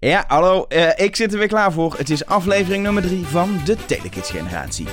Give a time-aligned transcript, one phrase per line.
[0.00, 1.94] Ja, hallo, uh, ik zit er weer klaar voor.
[1.96, 4.86] Het is aflevering nummer 3 van de Telekids generatie.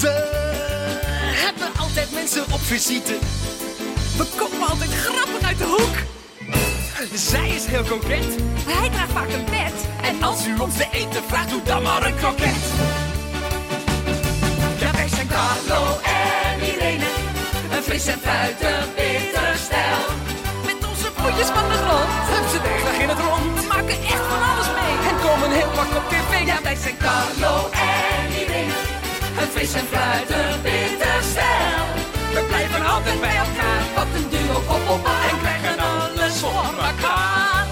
[0.00, 0.12] We
[1.44, 3.18] hebben altijd mensen op visite.
[4.16, 5.96] We komen altijd grappig uit de hoek.
[7.14, 8.36] Zij is heel koket.
[8.66, 9.88] Hij draagt vaak een pet.
[10.02, 12.62] En als u ons te eten vraagt, doe dan maar een kroket.
[14.78, 15.95] Ja, wij zijn Carlo
[17.96, 20.00] fris en fruitig bitter stijl.
[20.68, 22.10] Met onze voetjes van de grond.
[22.30, 23.46] Hup, ze de hele dag in het rond.
[23.58, 24.94] We maken echt van alles mee.
[25.08, 26.32] En komen heel pak op tv.
[26.50, 27.54] Ja, wij zijn Carlo
[27.92, 28.78] en Irene.
[29.40, 31.84] Een fris en fruitig bitter stijl.
[32.34, 33.82] We blijven altijd bij elkaar.
[33.98, 35.24] Wat een duo koppelpaar.
[35.32, 37.64] En krijgen alles voor elkaar.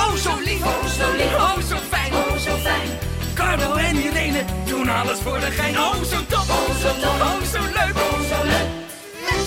[0.00, 2.90] Oh, zo lief, oh, zo lief, oh, zo fijn, oh, zo fijn.
[3.38, 5.74] Carlo en Irene doen alles voor de gein.
[5.86, 8.87] Oh, zo top, oh, zo top, oh, zo leuk, oh, zo leuk.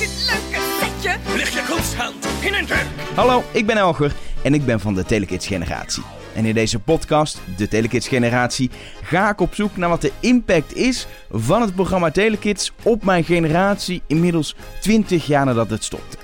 [0.01, 1.19] Dit leuke setje.
[2.41, 2.87] Je in een.
[3.15, 6.03] Hallo, ik ben Elger en ik ben van de Telekids generatie.
[6.35, 8.71] En in deze podcast, de Telekids generatie,
[9.03, 13.23] ga ik op zoek naar wat de impact is van het programma Telekids op mijn
[13.23, 16.20] generatie inmiddels 20 jaar nadat het stopte.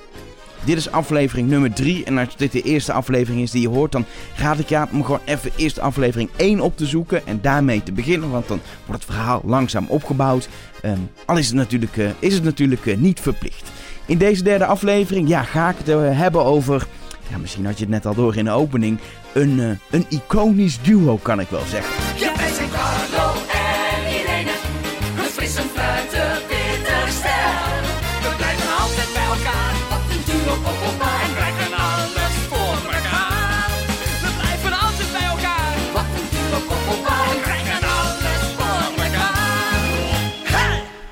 [0.63, 3.91] Dit is aflevering nummer 3 en als dit de eerste aflevering is die je hoort,
[3.91, 4.05] dan
[4.36, 7.83] raad ik je aan om gewoon even eerst aflevering 1 op te zoeken en daarmee
[7.83, 10.50] te beginnen, want dan wordt het verhaal langzaam opgebouwd.
[10.81, 13.72] Ehm, al is het natuurlijk, eh, is het natuurlijk eh, niet verplicht.
[14.05, 16.88] In deze derde aflevering ja, ga ik het eh, hebben over,
[17.30, 19.00] ja, misschien had je het net al door in de opening,
[19.33, 22.06] een, een iconisch duo kan ik wel zeggen.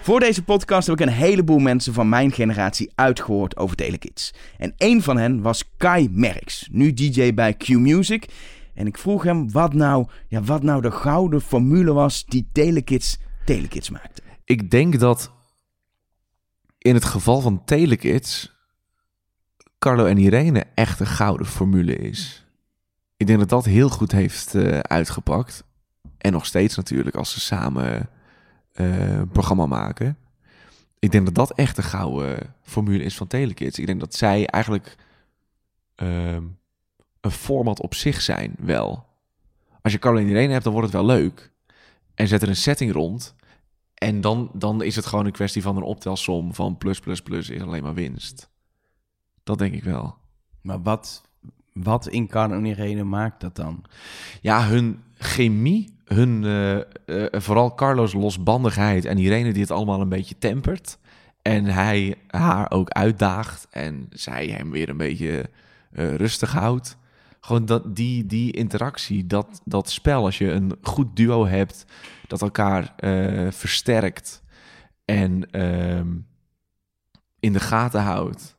[0.05, 4.33] Voor deze podcast heb ik een heleboel mensen van mijn generatie uitgehoord over Telekids.
[4.57, 8.27] En één van hen was Kai Merks, nu DJ bij Q Music.
[8.73, 13.17] En ik vroeg hem wat nou, ja, wat nou de gouden formule was die Telekids
[13.45, 14.21] Telekids maakte.
[14.43, 15.31] Ik denk dat
[16.77, 18.53] in het geval van Telekids
[19.79, 22.45] Carlo en Irene echt een gouden formule is.
[23.17, 25.63] Ik denk dat dat heel goed heeft eh, uitgepakt.
[26.17, 28.09] En nog steeds natuurlijk als ze samen
[28.75, 30.17] eh, programma maken.
[30.99, 33.79] Ik denk dat dat echt een gouden formule is van Telekids.
[33.79, 34.95] Ik denk dat zij eigenlijk
[35.95, 36.43] ehm,
[37.21, 39.05] een format op zich zijn wel.
[39.81, 41.51] Als je Carlo en Irene hebt, dan wordt het wel leuk.
[42.13, 43.35] En zet er een setting rond.
[43.93, 47.49] En dan, dan is het gewoon een kwestie van een optelsom van plus, plus, plus
[47.49, 48.49] is alleen maar winst.
[49.43, 50.17] Dat denk ik wel.
[50.61, 51.23] Maar wat,
[51.83, 53.83] wat in Carlo maakt dat dan?
[54.41, 60.09] Ja, hun chemie, hun, eh, eh, vooral Carlo's losbandigheid en Irene die het allemaal een
[60.09, 60.97] beetje tempert.
[61.41, 65.49] En hij haar ook uitdaagt en zij hem weer een beetje
[65.91, 66.97] eh, rustig houdt.
[67.39, 71.85] Gewoon dat, die, die interactie, dat, dat spel, als je een goed duo hebt,
[72.27, 72.93] dat elkaar
[73.49, 74.43] versterkt
[75.05, 76.07] en ehm,
[77.39, 78.57] in de gaten houdt,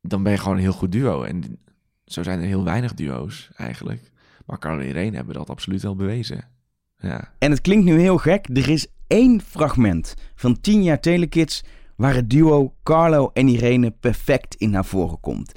[0.00, 1.22] dan ben je gewoon een heel goed duo.
[1.22, 1.58] En
[2.04, 4.10] zo zijn er heel weinig duo's eigenlijk.
[4.46, 6.48] Maar Carlo en Irene hebben dat absoluut wel bewezen.
[6.96, 7.32] Ja.
[7.38, 11.64] En het klinkt nu heel gek, er is één fragment van 10 jaar Telekids
[11.96, 15.52] waar het duo Carlo en Irene perfect in naar voren komt.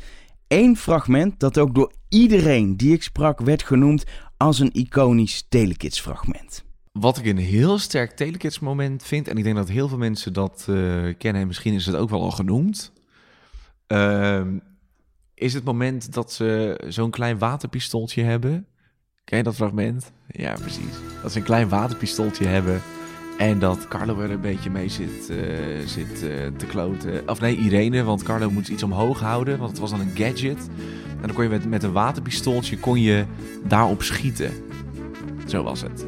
[0.48, 4.04] Eén fragment dat ook door iedereen die ik sprak werd genoemd
[4.38, 6.66] als een iconisch Telekids fragment.
[6.92, 10.34] Wat ik een heel sterk Telekids moment vind, en ik denk dat heel veel mensen
[10.34, 10.76] dat eh,
[11.18, 12.92] kennen, en misschien is het ook wel al genoemd,
[13.88, 14.58] ehm,
[15.38, 18.66] is het moment dat ze zo'n klein waterpistooltje hebben.
[19.24, 20.12] Ken je dat fragment?
[20.28, 20.94] Ja, precies.
[21.22, 22.82] Dat ze een klein waterpistooltje hebben
[23.38, 25.38] en dat Carlo er een beetje mee zit, eh,
[25.86, 27.30] zit eh, te kloten.
[27.30, 30.70] Of nee, Irene, want Carlo moet iets omhoog houden, want het was dan een gadget.
[31.10, 33.26] En dan kon je met, met een waterpistooltje kon je
[33.68, 34.52] daarop schieten.
[35.48, 36.06] Zo was het.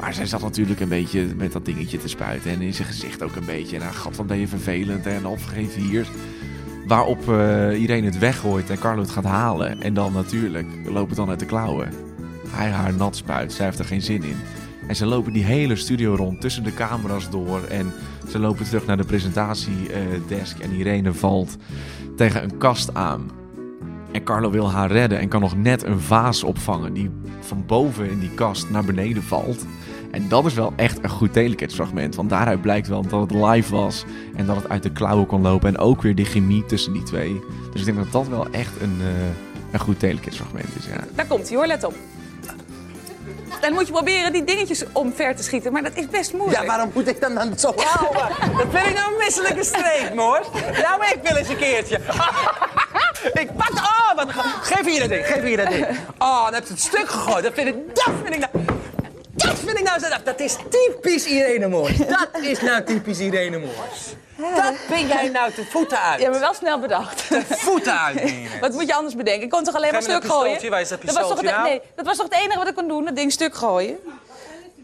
[0.00, 2.50] Maar zij zat natuurlijk een beetje met dat dingetje te spuiten.
[2.50, 3.78] En in zijn gezicht ook een beetje.
[3.78, 5.06] Nou, gat, wat ben je vervelend.
[5.06, 6.06] En of geen vier.
[6.88, 9.82] Waarop eh, iedereen het weggooit en Carlo het gaat halen.
[9.82, 11.92] En dan natuurlijk loopt het dan uit de klauwen.
[12.48, 13.52] Hij haar nat spuit.
[13.52, 14.36] Zij heeft er geen zin in.
[14.86, 17.64] En ze lopen die hele studio rond tussen de camera's door.
[17.64, 17.92] En
[18.28, 20.58] ze lopen terug naar de presentatiedesk.
[20.58, 21.56] En Irene valt
[22.16, 23.30] tegen een kast aan.
[24.12, 28.10] En Carlo wil haar redden en kan nog net een vaas opvangen die van boven
[28.10, 29.66] in die kast naar beneden valt.
[30.18, 32.14] En dat is wel echt een goed Telekids fragment.
[32.14, 34.04] Want daaruit blijkt wel dat het live was
[34.36, 35.68] en dat het uit de klauwen kon lopen.
[35.68, 37.40] En ook weer die chemie tussen die twee.
[37.72, 40.84] Dus ik denk dat dat wel echt een, eh, een goed Telekids fragment is.
[40.86, 41.04] Ja.
[41.14, 41.94] Daar komt hij hoor, let op.
[43.60, 45.72] Dan moet je proberen die dingetjes omver te schieten.
[45.72, 46.60] Maar dat is best moeilijk.
[46.60, 48.36] Ja, waarom moet ik dan, dan zo houden?
[48.56, 50.40] Dat vind ik nou een misselijke streek, Moor.
[50.82, 51.96] Nou, ik wil eens een keertje.
[53.42, 53.70] ik pak...
[53.72, 54.28] Oh, wat...
[54.60, 55.86] Geef hier dat ding, geef hier dat ding.
[56.18, 57.44] Oh, dan heb je het stuk gegooid.
[57.44, 57.74] Dat vind ik...
[57.94, 58.77] Dat vind ik nou...
[59.48, 60.00] Dat vind ik nou...
[60.00, 61.96] Dat, dat is typisch Irene Moors.
[61.96, 64.14] Dat is nou typisch Irene Moors.
[64.56, 66.20] Dat ben jij nou te voeten uit.
[66.20, 67.28] Ja, maar wel snel bedacht.
[67.28, 68.32] Te voeten uit.
[68.60, 69.42] Wat moet je anders bedenken?
[69.42, 70.42] Ik kon toch alleen maar stuk gooien?
[70.42, 71.68] pistooltje, waar is dat was toch het, pistooltje nou?
[71.68, 73.98] nee, dat was toch het enige wat ik kon doen, dat ding stuk gooien?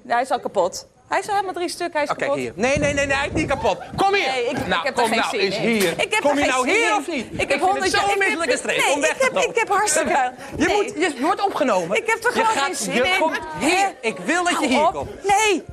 [0.03, 0.87] Ja, hij is al kapot.
[1.09, 2.37] Hij is al helemaal drie stuk, hij is Oké, kapot.
[2.37, 2.53] hier.
[2.55, 3.79] Nee, nee, nee, nee, hij is niet kapot.
[3.97, 4.27] Kom hier.
[4.31, 5.93] Nee, ik, ik nou, heb kom er geen nou zin eens hier.
[6.01, 6.95] Ik heb kom je nou hier in.
[6.97, 7.27] of niet?
[7.33, 8.77] Ik heb vind honderd het jaar- zo'n ik heb- misselijke streek.
[8.85, 10.77] nee, ik heb- ik heb hartstikke- Je, nee.
[10.77, 11.97] moet, je wordt opgenomen.
[11.97, 13.19] Ik heb er Je gewoon geen zin je in.
[13.21, 13.95] komt hier.
[14.01, 15.11] Ik wil dat je hier komt.
[15.27, 15.65] Nee,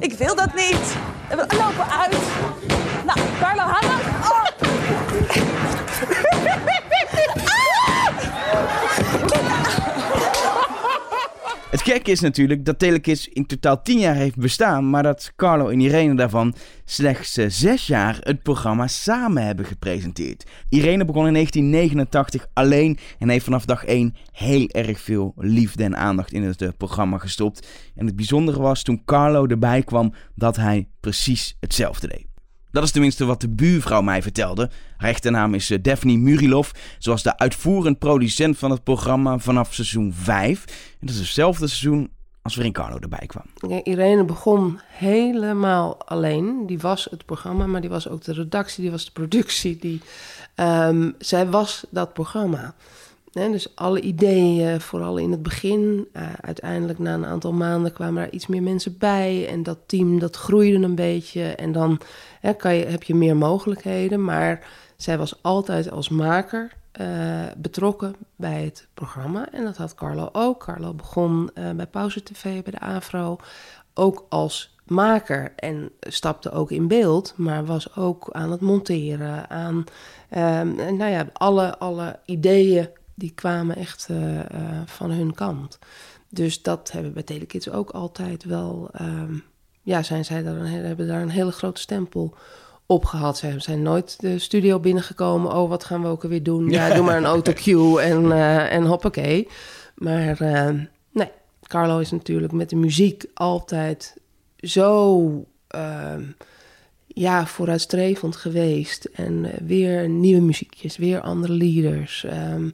[0.00, 0.78] ik wil dat niet.
[1.28, 2.16] We lopen uit.
[3.04, 3.98] Nou, Carlo, hangen.
[4.22, 4.44] Oh.
[11.70, 15.68] Het gekke is natuurlijk dat Telekids in totaal 10 jaar heeft bestaan, maar dat Carlo
[15.68, 16.54] en Irene daarvan
[16.84, 20.46] slechts eh, 6 jaar het programma samen hebben gepresenteerd.
[20.68, 25.96] Irene begon in 1989 alleen en heeft vanaf dag 1 heel erg veel liefde en
[25.96, 27.68] aandacht in het eh, programma gestopt.
[27.94, 32.27] En het bijzondere was toen Carlo erbij kwam dat hij precies hetzelfde deed.
[32.78, 34.70] Dat is tenminste wat de buurvrouw mij vertelde.
[34.96, 36.70] Haar echte naam is eh, Daphne Murilov.
[36.98, 40.64] Ze was de uitvoerend producent van het programma vanaf seizoen 5.
[41.00, 42.10] En dat is hetzelfde seizoen
[42.42, 43.44] als waarin Carlo erbij kwam.
[43.82, 46.66] Irene begon helemaal alleen.
[46.66, 49.76] Die was het programma, maar die was ook de redactie, die was de productie.
[49.76, 50.00] Die,
[50.54, 52.74] ehm, zij was dat programma.
[53.32, 56.08] Dus alle ideeën, vooral in het begin.
[56.12, 59.48] eh, uiteindelijk na een aantal maanden kwamen er iets meer mensen bij.
[59.48, 61.42] En dat team dat groeide een beetje.
[61.42, 62.00] En dan
[62.56, 64.24] kan je, heb je meer mogelijkheden.
[64.24, 64.66] Maar
[64.96, 67.06] zij was altijd als maker eh,
[67.56, 69.52] betrokken bij het programma.
[69.52, 70.64] En dat had Carlo ook.
[70.64, 73.36] Carlo begon eh, bij Pauze TV, bij de AVRO,
[73.94, 75.52] ook als maker.
[75.56, 79.50] En stapte ook in beeld, maar was ook aan het monteren.
[79.50, 79.84] Aan,
[80.28, 84.46] ehm, nou ja, alle, alle ideeën die kwamen echt eh, eh,
[84.86, 85.78] van hun kant.
[86.28, 88.88] Dus dat hebben we bij Telekids ook altijd wel...
[88.92, 89.34] ehm,
[89.82, 92.34] ja, zijn zij daar een, hebben daar een hele grote stempel
[92.86, 93.38] op gehad.
[93.38, 95.52] Ze zijn nooit de studio binnengekomen.
[95.52, 96.70] Oh, wat gaan we ook weer doen?
[96.70, 99.48] Ja, doe maar een autocue en, eh en hoppakee.
[99.94, 100.74] Maar eh,
[101.12, 101.30] nee,
[101.62, 104.16] Carlo is natuurlijk met de muziek altijd
[104.56, 106.22] zo ehm,
[107.06, 109.04] ja, vooruitstrevend geweest.
[109.04, 112.24] En weer nieuwe muziekjes, weer andere leaders.
[112.24, 112.68] Ehm,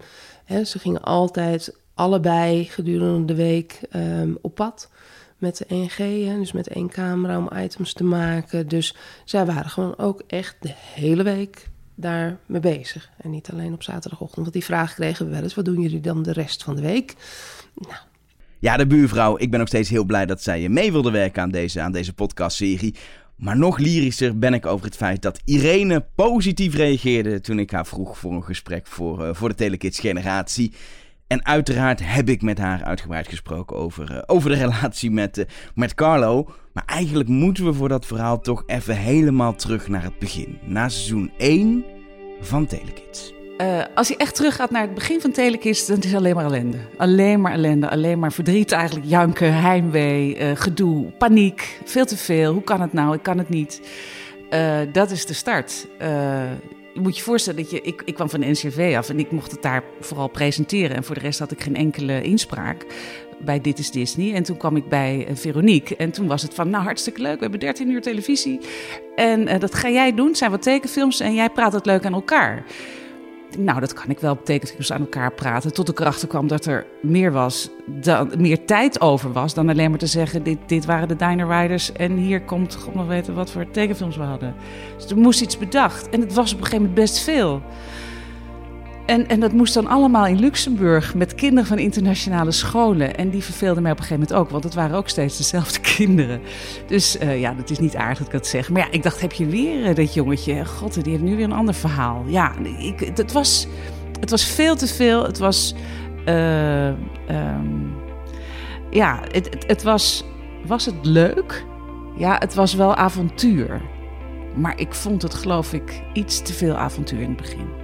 [0.46, 4.90] ze gingen altijd allebei gedurende de week ehm, op pad
[5.38, 8.68] met de 1G, hè, dus met één camera om items te maken.
[8.68, 8.94] Dus
[9.24, 13.10] zij waren gewoon ook echt de hele week daar mee bezig.
[13.16, 15.54] En niet alleen op zaterdagochtend, want die vraag kregen we wel eens.
[15.54, 17.14] Wat doen jullie dan de rest van de week?
[17.74, 17.94] Nou,
[18.58, 19.38] Ja, de buurvrouw.
[19.38, 22.12] Ik ben nog steeds heel blij dat zij mee wilde werken aan deze, aan deze
[22.12, 22.94] podcastserie.
[23.36, 27.86] Maar nog lyrischer ben ik over het feit dat Irene positief reageerde toen ik haar
[27.86, 30.72] vroeg voor een gesprek voor, eh, voor de Telekids generatie.
[31.26, 35.44] En uiteraard heb ik met haar uitgebreid gesproken over, eh, over de relatie met, eh,
[35.74, 36.48] met Carlo.
[36.72, 40.58] Maar eigenlijk moeten we voor dat verhaal toch even helemaal terug naar het begin.
[40.62, 41.84] Naar seizoen 1
[42.40, 43.33] van Telekids.
[43.56, 46.44] Eh, als je echt teruggaat naar het begin van Telekids, dan is het alleen maar
[46.44, 46.76] ellende.
[46.96, 49.06] Alleen maar ellende, alleen maar verdriet eigenlijk.
[49.06, 51.78] Janken, heimwee, eh, gedoe, paniek.
[51.84, 52.52] Veel te veel.
[52.52, 53.14] Hoe kan het nou?
[53.14, 53.80] Ik kan het niet.
[54.50, 55.86] Eh, dat is de start.
[56.94, 57.80] Je moet je voorstellen dat je...
[57.80, 60.96] Ik, ik kwam van de NCRV af en ik mocht het daar vooral presenteren.
[60.96, 62.86] En voor de rest had ik geen enkele inspraak
[63.38, 64.34] bij Dit is Disney.
[64.34, 65.96] En toen kwam ik bij Veronique.
[65.96, 68.60] En toen was het van, nou hartstikke leuk, we hebben 13 uur televisie.
[69.14, 72.64] En dat ga jij doen, zijn wat tekenfilms en jij praat het leuk aan elkaar.
[73.58, 75.72] Nou, dat kan ik wel op tekenfilms aan elkaar praten.
[75.72, 79.90] Tot ik erachter kwam dat er meer was, dan, meer tijd over was dan alleen
[79.90, 83.34] maar te zeggen: dit, dit waren de Diner Riders en hier komt God nog weten
[83.34, 84.54] wat voor tekenfilms we hadden.
[84.96, 87.62] Dus er moest iets bedacht en het was op een gegeven moment best veel.
[89.06, 93.16] En, en dat moest dan allemaal in Luxemburg met kinderen van internationale scholen.
[93.16, 95.80] En die verveelden mij op een gegeven moment ook, want het waren ook steeds dezelfde
[95.96, 96.40] kinderen.
[96.86, 98.70] Dus eh, ja, dat is niet aardig dat ik dat zeg.
[98.70, 100.64] Maar ja, ik dacht, heb je weer dat jongetje?
[100.64, 102.24] God, die heeft nu weer een ander verhaal.
[102.26, 103.66] Ja, ik, het, was,
[104.20, 105.24] het was veel te veel.
[105.24, 105.74] Het was.
[106.24, 107.86] eh, ehm,
[108.90, 110.24] ja, het, het was.
[110.66, 111.64] Was het leuk?
[112.16, 113.82] Ja, het was wel avontuur.
[114.56, 117.83] Maar ik vond het, geloof ik, iets te veel avontuur in het begin.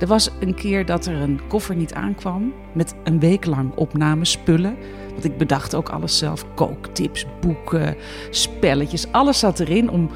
[0.00, 4.76] Er was een keer dat er een koffer niet aankwam met een week lang opnamespullen.
[5.10, 7.96] Want ik bedacht ook alles zelf: kooktips, boeken,
[8.30, 9.12] spelletjes.
[9.12, 10.10] Alles zat erin om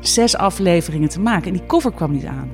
[0.00, 1.46] zes afleveringen te maken.
[1.46, 2.50] En die koffer kwam niet aan.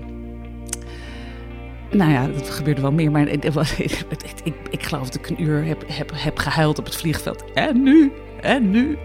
[1.91, 3.11] Nou ja, dat gebeurde wel meer.
[3.11, 3.45] Maar het-
[4.45, 7.45] ik, ik geloof dat ik een uur heb, heb, heb gehuild op het vliegveld.
[7.55, 8.13] En nu?
[8.41, 8.99] En nu?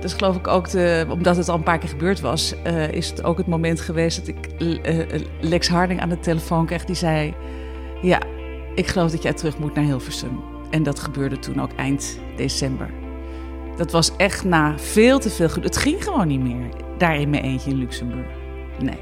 [0.00, 3.10] Dus geloof ik ook, de, omdat het al een paar keer gebeurd was, eh, is
[3.10, 6.84] het ook het moment geweest dat ik eh, eh, Lex Harding aan de telefoon kreeg.
[6.84, 7.34] Die zei:
[8.02, 8.22] Ja,
[8.74, 10.40] ik geloof dat jij terug moet naar Hilversum.
[10.70, 12.90] En dat gebeurde toen ook eind december.
[13.76, 15.48] Dat was echt na veel te veel.
[15.60, 16.68] Het ging gewoon niet meer.
[16.98, 18.26] Daar in mijn eentje in Luxemburg.
[18.82, 18.98] Nee.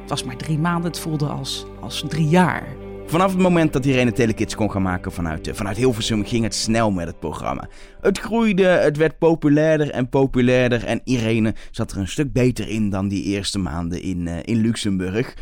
[0.00, 0.90] Het was maar drie maanden.
[0.90, 2.66] Het voelde als, als drie jaar.
[3.08, 6.54] Vanaf het moment dat Irene Telekids kon gaan maken vanuit, eh, vanuit Hilversum ging het
[6.54, 7.68] snel met het programma.
[8.00, 12.90] Het groeide, het werd populairder en populairder en Irene zat er een stuk beter in
[12.90, 15.34] dan die eerste maanden in, eh, in Luxemburg.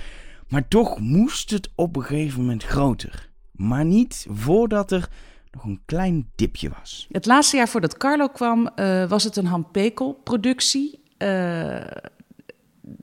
[0.48, 3.30] Maar toch moest het op een gegeven moment groter.
[3.52, 5.08] Maar niet voordat er
[5.50, 7.06] nog een klein dipje was.
[7.10, 11.00] Het laatste jaar voordat Carlo kwam, eh, was het een Han Pekel productie.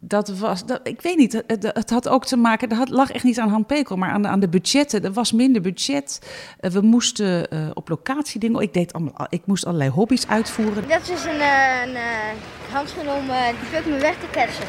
[0.07, 3.11] Dat was, dat, ik weet niet, het, het had ook te maken, dat had, lag
[3.11, 5.03] echt niet aan Han Pekel, maar aan, aan de budgetten.
[5.03, 6.19] Er was minder budget.
[6.59, 10.87] Eh, we moesten eh, op locatie dingen, ik, deed allemaal, ik moest allerlei hobby's uitvoeren.
[10.87, 13.25] Dat is een, eh, een eh, handschoen om
[13.59, 14.65] die puk me weg te ketsen.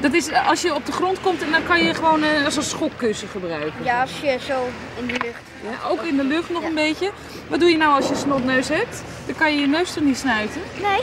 [0.00, 2.62] Dat is als je op de grond komt en dan kan je gewoon als een
[2.62, 3.84] schokkussen gebruiken.
[3.84, 4.66] Ja, als je zo
[5.00, 5.42] in de lucht.
[5.62, 6.68] Ja, ook in de lucht nog Ja.
[6.68, 7.10] een beetje.
[7.48, 9.02] Wat doe je nou als je een snotneus hebt?
[9.26, 10.60] Dan kan je je neus er niet snuiten.
[10.82, 11.00] Nee.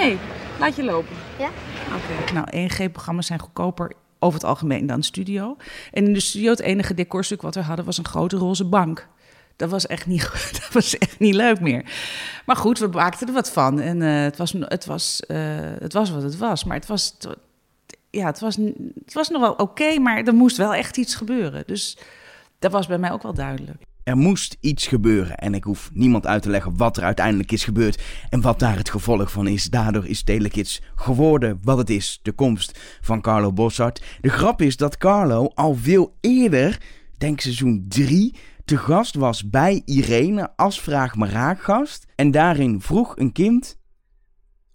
[0.00, 0.18] Nee,
[0.58, 1.16] laat je lopen.
[1.38, 1.48] Ja.
[2.34, 5.56] Nou, 1G-programma's zijn goedkoper over het algemeen dan studio.
[5.92, 9.08] En in de studio, het enige decorstuk wat we hadden, was een grote roze bank.
[9.56, 10.22] Dat was echt niet,
[10.60, 11.84] dat was echt niet leuk meer.
[12.46, 13.80] Maar goed, we maakten er wat van.
[13.80, 15.38] En eh, het, was, het, was, eh,
[15.78, 16.64] het was wat het was.
[16.64, 17.16] Maar het was,
[18.10, 18.56] ja, het was,
[19.04, 21.62] het was nog wel oké, maar er moest wel echt iets gebeuren.
[21.66, 21.98] Dus
[22.58, 23.82] dat was bij mij ook wel duidelijk.
[24.06, 27.64] Er moest iets gebeuren en ik hoef niemand uit te leggen wat er uiteindelijk is
[27.64, 29.64] gebeurd en wat daar het gevolg van is.
[29.64, 34.02] Daardoor is Telekids geworden wat het is, de komst van Carlo Bossart.
[34.20, 36.80] De grap is dat Carlo al veel eerder,
[37.18, 38.34] denk seizoen 3,
[38.64, 42.06] te gast was bij Irene als Vraag maar Raak gast.
[42.14, 43.78] En daarin vroeg een kind,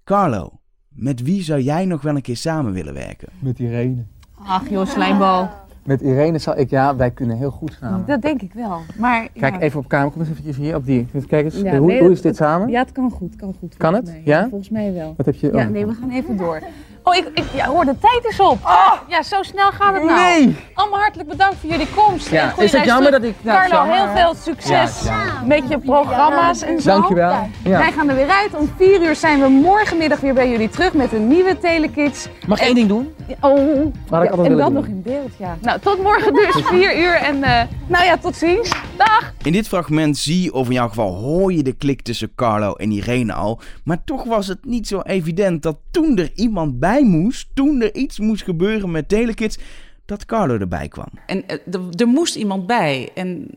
[0.04, 0.60] Carlo,
[0.90, 3.30] met wie zou jij nog wel een keer samen willen werken?
[3.40, 4.06] Met Irene.
[4.46, 5.61] Ach joh, slijmbal.
[5.84, 8.06] Met Irene zal ik, ja, wij kunnen heel goed samen.
[8.06, 8.80] Dat denk ik wel.
[8.98, 9.60] Maar Kijk ja.
[9.60, 11.08] even op camera, kom eens eventjes hier op die.
[11.28, 12.70] Kijk eens, Ja, hoe, nee, hoe is dit samen?
[12.70, 13.78] Ja, het kan goed, kan goed.
[13.78, 14.06] Kan het?
[14.06, 14.22] mij.
[14.26, 14.48] Ja?
[14.50, 15.14] Volgens mij wel.
[15.18, 15.52] Wat heb je?
[15.54, 15.70] Ja, oh.
[15.70, 16.62] nee, we gaan even door.
[17.04, 18.60] Oh, ik, ik ja, hoor, de tijd is op.
[19.08, 20.20] Ja, zo snel gaat het nou.
[20.20, 20.56] Nee!
[20.74, 22.30] Allemaal hartelijk bedankt voor jullie komst.
[22.30, 23.22] Ja, En is het jammer terug.
[23.22, 26.90] dat ik- ja, Carlo, jammer, heel veel succes Ja, met je programma's en zo.
[26.90, 27.50] Dankjewel.
[27.64, 27.78] Ja.
[27.78, 28.54] Wij gaan er weer uit.
[28.54, 32.28] Om vier uur zijn we morgenmiddag weer bij jullie terug met een nieuwe Telekids.
[32.48, 33.14] Mag ik één ding doen?
[33.40, 34.74] Oh, Had ik en dat doen.
[34.74, 35.58] nog in beeld, ja.
[35.62, 37.14] Nou, tot morgen dus, vier uur.
[37.14, 38.70] En eh, nou ja, tot ziens.
[38.98, 39.34] Dag!
[39.44, 42.74] In dit fragment zie je, of in jouw geval hoor je de klik tussen Carlo
[42.74, 43.60] en Irene al.
[43.84, 47.96] Maar toch was het niet zo evident dat toen er iemand bij moest, toen er
[47.96, 49.58] iets moest gebeuren met Telekids,
[50.06, 51.10] dat Carlo erbij kwam.
[51.26, 51.58] En eh,
[52.00, 53.10] er- moest iemand bij.
[53.16, 53.48] En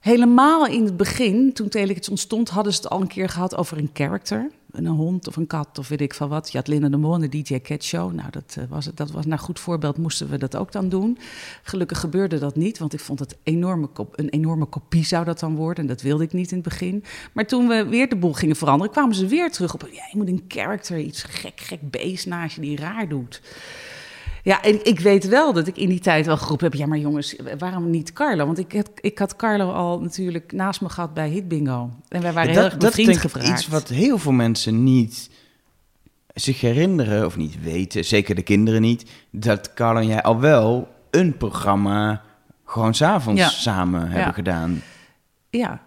[0.00, 3.78] helemaal in het begin, toen Telekids ontstond, hadden ze het al een keer gehad over
[3.78, 4.50] een character.
[4.74, 6.52] Een hond of een kat of weet ik van wat.
[6.52, 8.12] Je had Linda de de DJ Cat Show.
[8.12, 11.18] Nou, dat, eh, was, dat was naar goed voorbeeld moesten we dat ook dan doen.
[11.62, 15.38] Gelukkig gebeurde dat niet, want ik vond het enorme kop, een enorme kopie zou dat
[15.38, 15.82] dan worden.
[15.82, 17.04] En dat wilde ik niet in het begin.
[17.32, 19.88] Maar toen we weer de boel gingen veranderen, kwamen ze weer terug op...
[19.92, 23.40] Ja, je moet een character, iets gek, gek beest naast je die raar doet.
[24.44, 26.74] Ja, en ik weet wel dat ik in die tijd wel geroepen heb...
[26.74, 28.46] ja, maar jongens, waarom niet Carlo?
[28.46, 31.90] Want ik had, ik had Carlo al natuurlijk naast me gehad bij Hit Bingo.
[32.08, 33.58] En wij waren heel erg dat dat bevriend denk ik gevraagd.
[33.60, 35.30] iets wat heel veel mensen niet
[36.34, 40.88] zich herinneren of niet weten, zeker de kinderen niet, dat Carlo en jij al wel
[41.10, 42.22] een programma
[42.64, 43.48] gewoon s'avonds Ja.
[43.48, 44.32] samen hebben Ja.
[44.32, 44.82] gedaan.
[45.50, 45.80] Ja,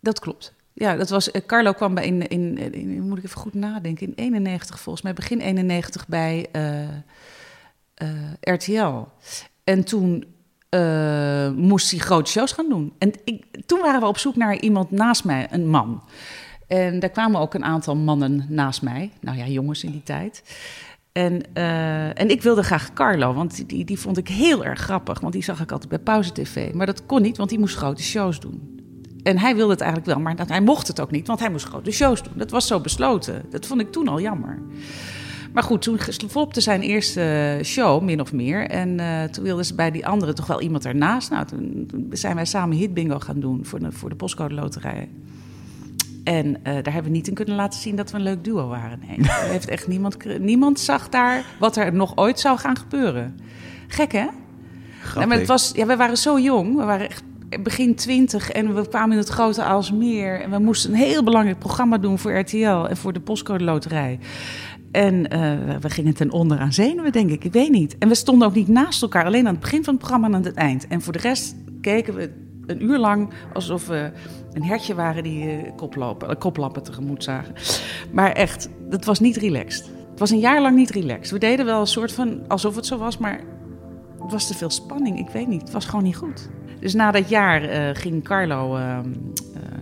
[0.00, 0.54] dat klopt.
[0.72, 2.28] Ja, dat was, eh, Carlo kwam bij in,
[2.72, 6.62] in, moet ik even goed nadenken, in 91 volgens mij, begin 91 bij eh,
[8.40, 9.06] RTL.
[9.64, 10.24] En toen
[10.68, 12.92] eh, moest hij grote shows gaan doen.
[12.98, 16.02] En ik, toen waren we op zoek naar iemand naast mij, een man.
[16.66, 19.10] En daar kwamen ook een aantal mannen naast mij.
[19.20, 20.42] Nou ja, jongens in die tijd.
[21.12, 25.20] En, eh, en ik wilde graag Carlo, want die, die vond ik heel erg grappig.
[25.20, 26.74] Want die zag ik altijd bij Pauze TV.
[26.74, 28.80] Maar dat kon niet, want die moest grote shows doen.
[29.22, 31.66] En hij wilde het eigenlijk wel, maar hij mocht het ook niet, want hij moest
[31.66, 32.32] grote shows doen.
[32.36, 33.42] Dat was zo besloten.
[33.50, 34.62] Dat vond ik toen al jammer.
[35.52, 38.66] Maar goed, toen flopte zijn eerste show, min of meer.
[38.66, 41.30] En eh, toen wilden ze bij die andere toch wel iemand ernaast.
[41.30, 44.54] Nou, toen, toen zijn wij samen Hit Bingo gaan doen voor de, voor de postcode
[44.54, 45.08] loterij.
[46.24, 48.68] En eh, daar hebben we niet in kunnen laten zien dat we een leuk duo
[48.68, 49.00] waren.
[49.06, 53.38] Nee, er heeft echt niemand, niemand zag daar wat er nog ooit zou gaan gebeuren.
[53.88, 54.26] Gek, hè?
[55.16, 56.76] Nee, maar het was, ja, we waren zo jong.
[56.76, 57.22] We waren echt
[57.60, 60.40] begin twintig en we kwamen in het grote Aalsmeer.
[60.40, 64.18] En we moesten een heel belangrijk programma doen voor RTL en voor de postcode loterij.
[64.92, 67.44] En eh, we gingen ten onder aan zenuwen, denk ik.
[67.44, 67.98] Ik weet niet.
[67.98, 70.34] En we stonden ook niet naast elkaar, alleen aan het begin van het programma en
[70.34, 70.86] aan het eind.
[70.86, 72.30] En voor de rest keken we
[72.66, 74.12] een uur lang alsof we
[74.52, 77.54] een hertje waren die eh, koplopen, eh, koplappen tegemoet zagen.
[78.12, 79.90] Maar echt, het was niet relaxed.
[80.10, 81.30] Het was een jaar lang niet relaxed.
[81.30, 83.40] We deden wel een soort van alsof het zo was, maar
[84.22, 85.18] het was te veel spanning.
[85.18, 85.62] Ik weet niet.
[85.62, 86.48] Het was gewoon niet goed.
[86.82, 89.04] Dus na dat jaar eh, ging Carlo eh, eh,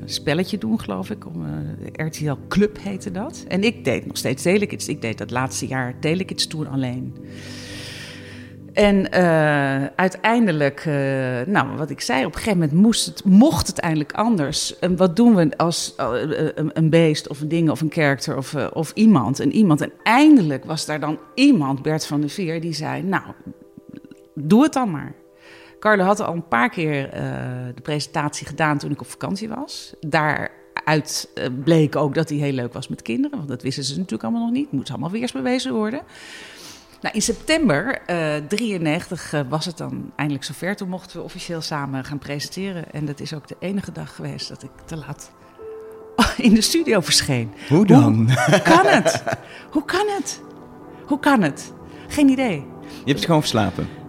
[0.01, 1.27] een spelletje doen, geloof ik.
[1.27, 3.45] Om, eh, RTL Club heette dat.
[3.49, 4.89] En ik deed nog steeds Telekids.
[4.89, 7.15] Ik deed dat laatste jaar Telekids Tour alleen.
[8.73, 10.95] En eh, uiteindelijk, eh,
[11.47, 14.79] nou, wat ik zei, op een gegeven moment moest het, mocht het eindelijk anders.
[14.79, 17.89] En wat doen we als eh, eh, een, een beest of een ding of een
[17.89, 19.81] karakter of, eh, of iemand en iemand?
[19.81, 23.25] En eindelijk was daar dan iemand, Bert van der Veer, die zei, nou,
[24.35, 25.15] doe het dan maar.
[25.81, 27.23] Carlo had al een paar keer eh,
[27.75, 29.95] de presentatie gedaan toen ik op vakantie was.
[30.01, 33.37] Daaruit eh, bleek ook dat hij heel leuk was met kinderen.
[33.37, 34.73] Want dat wisten ze natuurlijk allemaal nog niet.
[34.73, 36.01] Moet allemaal weer eens bewezen worden.
[37.01, 40.77] Nou, in september eh 93 eh, was het dan eindelijk zover.
[40.77, 42.93] Toen mochten we officieel samen gaan presenteren.
[42.93, 45.31] En dat is ook de enige dag geweest dat ik te laat
[46.47, 47.53] in de studio verscheen.
[47.69, 48.31] Hoe dan?
[48.47, 49.23] Hoe kan het?
[49.71, 50.41] Hoe kan het?
[51.07, 51.73] Hoe kan het?
[52.09, 52.57] Geen idee.
[52.83, 54.00] Je hebt het gewoon verslapen.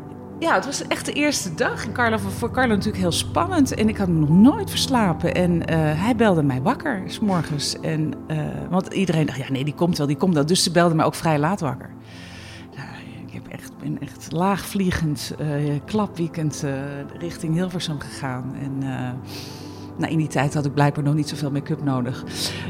[0.42, 1.86] Ja, het was echt de eerste dag.
[1.86, 3.74] En Carlo, voor Carlo natuurlijk heel spannend.
[3.74, 5.36] En ik had nog nooit verslapen.
[5.36, 7.80] En eh, hij belde mij wakker, s morgens.
[7.80, 8.38] En, eh,
[8.70, 10.46] want iedereen dacht, ja nee, die komt wel, die komt wel.
[10.46, 11.90] Dus ze belde mij ook vrij laat wakker.
[13.28, 15.48] Ik heb echt, ben echt laagvliegend, eh
[15.86, 16.66] klapweekend
[17.18, 18.56] richting Hilversum gegaan.
[18.62, 18.84] En
[20.02, 22.24] nou, in die tijd had ik blijkbaar nog niet zoveel make-up nodig.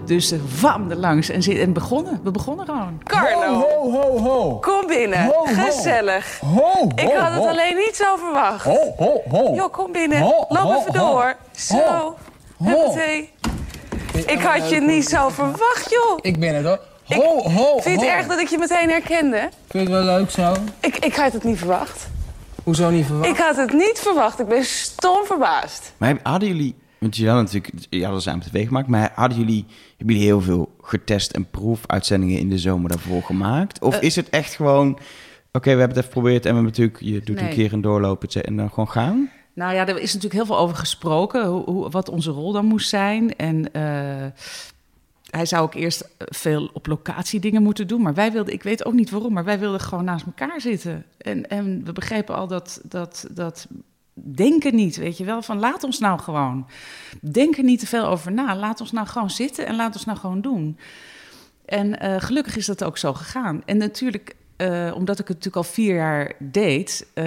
[0.06, 2.20] Dus eh wam er langs en, zit- en begonnen.
[2.24, 2.98] We begonnen gewoon.
[3.04, 4.60] Carlo, Ho, ho, ho.
[4.60, 5.26] kom binnen.
[5.26, 5.46] Ho, ho.
[5.46, 6.40] Gezellig.
[6.40, 7.48] Ho, Ik had het ho.
[7.48, 8.64] alleen niet zo verwacht.
[8.66, 9.54] Ho, ho, ho.
[9.56, 10.22] Joh, kom binnen.
[10.22, 11.12] Ho, Loop ho, even ho.
[11.12, 11.36] door.
[11.56, 11.78] Zo.
[11.78, 12.16] Ho.
[12.64, 13.30] Huppatee.
[14.26, 16.18] Ik had je niet zo verwacht, joh.
[16.22, 16.80] Ik ben het hoor.
[17.06, 19.38] Ho, ho, Vind je het erg dat ik je meteen herkende?
[19.40, 20.54] Vind je het wel leuk zo?
[20.80, 22.08] Ik, ik had het niet verwacht.
[22.64, 23.30] Hoezo niet verwacht?
[23.30, 24.40] Ik had het niet verwacht.
[24.40, 25.94] Ik ben stom verbaasd.
[25.98, 29.66] Maar hadden jullie, want jullie hadden natuurlijk, jullie hadden samen tv gemaakt, maar hadden jullie,
[29.98, 33.80] hebben jullie heel veel getest en proefuitzendingen in de zomer daarvoor gemaakt?
[33.82, 34.02] Of Eh.
[34.02, 34.90] is het echt gewoon,
[35.52, 37.50] oké, we hebben het even geprobeerd en we hebben natuurlijk, je doet Nee.
[37.50, 39.30] een keer een doorloop cetera, en dan gewoon gaan?
[39.54, 42.66] Nou ja, er is natuurlijk heel veel over gesproken, hoe, hoe- wat onze rol dan
[42.66, 43.36] moest zijn.
[43.36, 44.26] En eh,
[45.30, 48.02] hij zou ook eerst veel op locatie dingen moeten doen.
[48.02, 51.06] Maar wij wilden, ik weet ook niet waarom, maar wij wilden gewoon naast elkaar zitten.
[51.18, 53.68] En, en we begrepen al dat, dat, dat
[54.14, 55.42] denken niet, weet je wel.
[55.42, 56.68] Van laat ons nou gewoon.
[57.22, 58.56] Denk er niet te veel over na.
[58.56, 60.78] Laat ons nou gewoon zitten en laat ons nou gewoon doen.
[61.66, 63.62] En eh, gelukkig is dat ook zo gegaan.
[63.66, 67.26] En natuurlijk, eh, omdat ik het natuurlijk al vier jaar deed, eh,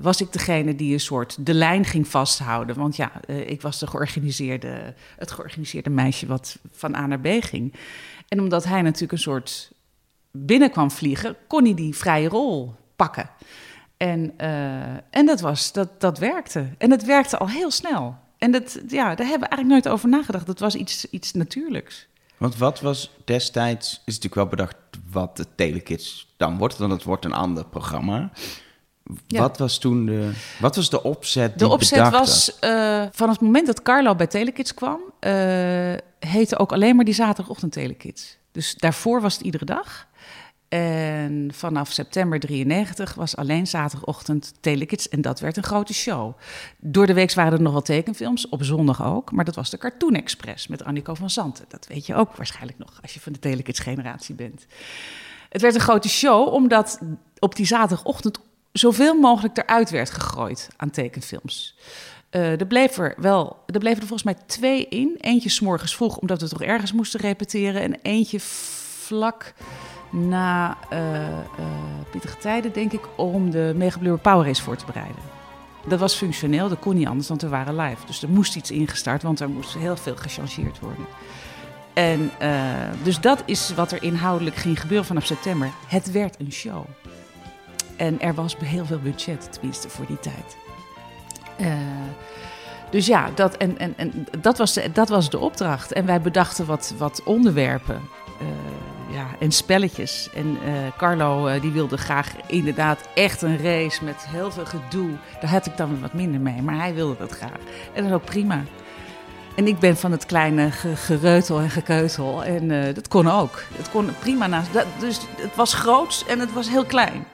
[0.00, 2.76] was ik degene die een soort de lijn ging vasthouden.
[2.76, 7.74] Want ja, ik was de georganiseerde, het georganiseerde meisje wat van A naar B ging.
[8.28, 9.72] En omdat hij natuurlijk een soort
[10.30, 13.30] binnenkwam vliegen, kon hij die vrije rol pakken.
[13.98, 14.80] En, eh,
[15.10, 16.68] en dat, was, dat, dat werkte.
[16.78, 18.16] En het werkte al heel snel.
[18.38, 20.46] En dat, ja, daar hebben we eigenlijk nooit over nagedacht.
[20.46, 22.06] Dat was iets, iets natuurlijks.
[22.36, 24.76] Want wat was destijds, is natuurlijk wel bedacht
[25.10, 28.30] wat de Telekids dan wordt, want het wordt een ander programma.
[29.26, 29.40] Ja.
[29.40, 33.28] Wat was toen de, wat was de opzet die De opzet bedacht was eh, van
[33.28, 35.32] het moment dat Carlo bij Telekids kwam, eh,
[36.18, 38.36] heette ook alleen maar die zaterdagochtend Telekids.
[38.52, 40.06] Dus daarvoor was het iedere dag.
[40.68, 46.36] En vanaf september 93 was alleen zaterdagochtend Telekids en dat werd een grote show.
[46.78, 49.78] Door de week waren er nog wel tekenfilms, op zondag ook, maar dat was de
[49.78, 51.64] Cartoon Express met Annico van Zanten.
[51.68, 54.66] Dat weet je ook waarschijnlijk nog als je van de Telekids generatie bent.
[55.48, 57.00] Het werd een grote show omdat
[57.38, 58.40] op die zaterdagochtend
[58.72, 61.76] zoveel mogelijk eruit werd gegooid aan tekenfilms.
[62.30, 65.16] Eh, er, wel, er bleven er volgens mij twee in.
[65.20, 67.82] Eentje 's morgens vroeg, omdat we toch ergens moesten repeteren.
[67.82, 69.54] En eentje vlak
[70.10, 71.64] na eh eh,
[72.10, 75.22] pittige tijden, denk ik, om de Mega Blur Power Race voor te bereiden.
[75.86, 78.06] Dat was functioneel, dat kon niet anders, want we waren live.
[78.06, 81.06] Dus er moest iets ingestart, want er moest heel veel gechangeerd worden.
[81.92, 82.50] En eh,
[83.02, 85.70] dus dat is wat er inhoudelijk ging gebeuren vanaf september.
[85.86, 86.84] Het werd een show.
[87.96, 90.56] En er was heel veel budget, tenminste voor die tijd.
[92.90, 95.92] Dus ja, dat, en, en, en dat, was de, dat was de opdracht.
[95.92, 98.00] En wij bedachten wat, wat onderwerpen
[99.10, 100.30] ja, en spelletjes.
[100.34, 105.10] En eh, Carlo eh, die wilde graag inderdaad echt een race met heel veel gedoe.
[105.40, 107.58] Daar had ik dan wat minder mee, maar hij wilde dat graag.
[107.92, 108.62] En dat is ook prima.
[109.56, 112.44] En ik ben van het kleine ge- gereutel en gekeutel.
[112.44, 113.62] En eh, dat kon ook.
[113.76, 114.72] Het kon prima naast.
[114.72, 117.24] Dat, dus het was groots en het was heel klein.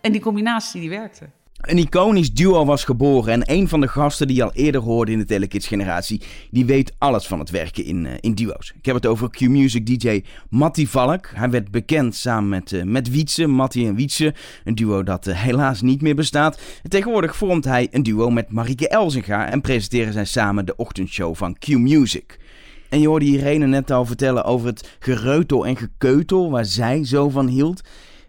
[0.00, 1.24] En die combinatie die werkte.
[1.64, 5.12] Een iconisch duo was geboren en een van de gasten die je al eerder hoorde
[5.12, 8.72] in de Telekids-generatie, die weet alles van het werken in, eh, in duo's.
[8.76, 11.30] Ik heb het over Q-Music DJ Matty Valk.
[11.34, 15.42] Hij werd bekend samen met, eh, met Wietse, Matty en Wietse, een duo dat eh,
[15.42, 16.60] helaas niet meer bestaat.
[16.82, 21.34] En tegenwoordig vormt hij een duo met Marieke Elzinga en presenteren zij samen de ochtendshow
[21.34, 22.38] van Q-Music.
[22.88, 27.28] En je hoorde Irene net al vertellen over het gereutel en gekeutel waar zij zo
[27.28, 27.80] van hield.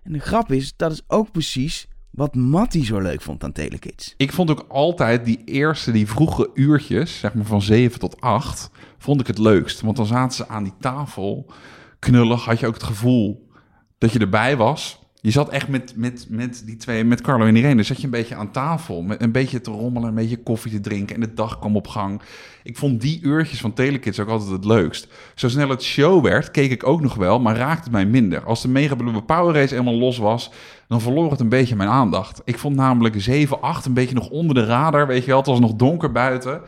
[0.03, 4.13] En de grap is, dat is ook precies wat Matty zo leuk vond aan Telekids.
[4.17, 8.69] Ik vond ook altijd die eerste, die vroege uurtjes, zeg maar van 7 tot 8,
[8.97, 9.81] vond ik het leukst.
[9.81, 11.51] Want dan zaten ze aan die tafel,
[11.99, 13.49] knullig, had je ook het gevoel
[13.97, 14.99] dat je erbij was.
[15.25, 18.09] Je zat echt met, met, met die twee, met Carlo en Irene, zat je een
[18.09, 21.33] beetje aan tafel, met een beetje te rommelen, een beetje koffie te drinken en de
[21.33, 22.21] dag kwam op gang.
[22.63, 25.07] Ik vond die uurtjes van Telekids ook altijd het leukst.
[25.35, 28.43] Zo snel het show werd, keek ik ook nog wel, maar raakte mij minder.
[28.43, 30.51] Als de Mega Blue Power Race helemaal los was,
[30.87, 32.41] dan verloor het een beetje mijn aandacht.
[32.43, 35.47] Ik vond namelijk 7, 8 een beetje nog onder de radar, weet je wel, het
[35.47, 36.61] was nog donker buiten.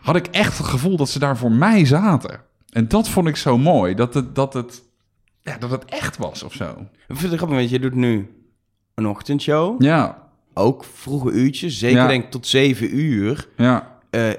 [0.00, 2.40] Had ik echt het gevoel dat ze daar voor mij zaten.
[2.70, 4.82] En dat vond ik zo mooi, dat het, dat het,
[5.46, 6.70] ja, dat het echt was of zo.
[7.08, 8.30] Ik vind het grappig, want je doet nu
[8.94, 9.82] een ochtendshow.
[9.82, 10.28] Ja.
[10.54, 12.06] Ook vroege uurtjes, zeker Ja.
[12.06, 13.48] denk ik tot 7 uur.
[13.56, 13.98] Ja.
[14.10, 14.30] Eh,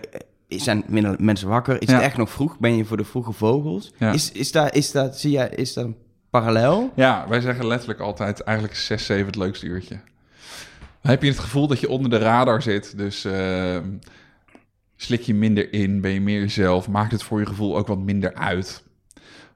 [0.48, 1.82] zijn minder mensen wakker?
[1.82, 1.94] Is Ja.
[1.96, 2.60] het echt nog vroeg?
[2.60, 3.94] Ben je voor de vroege vogels?
[3.98, 4.12] Ja.
[4.12, 5.96] Is, is, daar, is, daar, zie jij, is daar een
[6.30, 6.92] parallel?
[6.96, 10.00] Ja, wij zeggen letterlijk altijd eigenlijk 6, 7 het leukste uurtje.
[11.02, 13.78] Dan heb je het gevoel dat je onder de radar zit, dus eh,
[14.96, 18.00] slik je minder in, ben je meer jezelf, maakt het voor je gevoel ook wat
[18.00, 18.84] minder uit.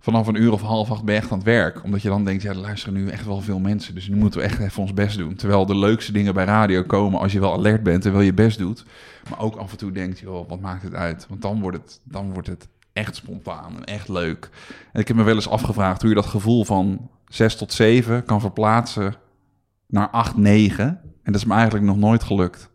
[0.03, 2.41] Vanaf een uur of half acht je echt aan het werk, omdat je dan denkt,
[2.41, 4.93] ja, er luisteren nu echt wel veel mensen, dus nu moeten we echt even ons
[4.93, 5.35] best doen.
[5.35, 8.33] Terwijl de leukste dingen bij radio komen als je wel alert bent en wel je
[8.33, 8.85] best doet,
[9.29, 11.25] maar ook af en toe denkt, joh, wat maakt het uit?
[11.29, 14.49] Want dan wordt het, dan wordt het echt spontaan en echt leuk.
[14.93, 18.25] En ik heb me wel eens afgevraagd hoe je dat gevoel van 6 tot 7
[18.25, 19.15] kan verplaatsen
[19.87, 20.85] naar 8, 9.
[21.23, 22.69] En dat is me eigenlijk nog nooit gelukt.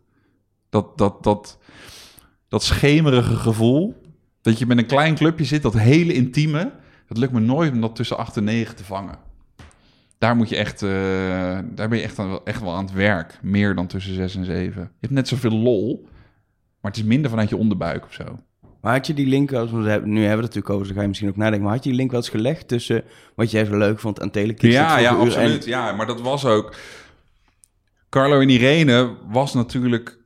[0.69, 1.57] Dat, dat, dat,
[2.47, 4.01] dat schemerige gevoel,
[4.41, 6.71] dat je met een klein clubje zit, dat hele intieme,
[7.07, 9.15] dat lukt me nooit om dat tussen 8 en 9 te vangen.
[10.17, 10.89] Daar, moet je echt, eh,
[11.75, 13.39] daar ben je echt, aan, echt wel aan het werk.
[13.41, 14.81] Meer dan tussen 6 en 7.
[14.81, 16.07] Je hebt net zoveel lol,
[16.81, 18.39] maar het is minder vanuit je onderbuik of zo.
[18.81, 20.87] Maar had je die link, als we het- nu hebben we het natuurlijk over, dus
[20.87, 23.03] dan ga je misschien ook nadenken, maar had je die link wel eens gelegd tussen
[23.35, 24.73] wat jij zo leuk vond aan Telekids?
[24.75, 25.65] Ja, ja, en- absoluut.
[25.65, 26.75] Ja, maar dat was ook...
[28.09, 30.17] Carlo en Irene was natuurlijk...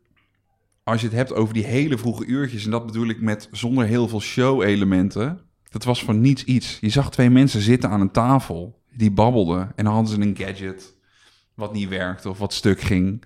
[0.83, 2.65] Als je het hebt over die hele vroege uurtjes...
[2.65, 5.39] en dat bedoel ik met zonder heel veel show-elementen...
[5.71, 6.77] dat was van niets iets.
[6.81, 8.81] Je zag twee mensen zitten aan een tafel...
[8.93, 10.95] die babbelden en hadden ze een gadget...
[11.53, 13.23] wat niet werkte of wat stuk ging...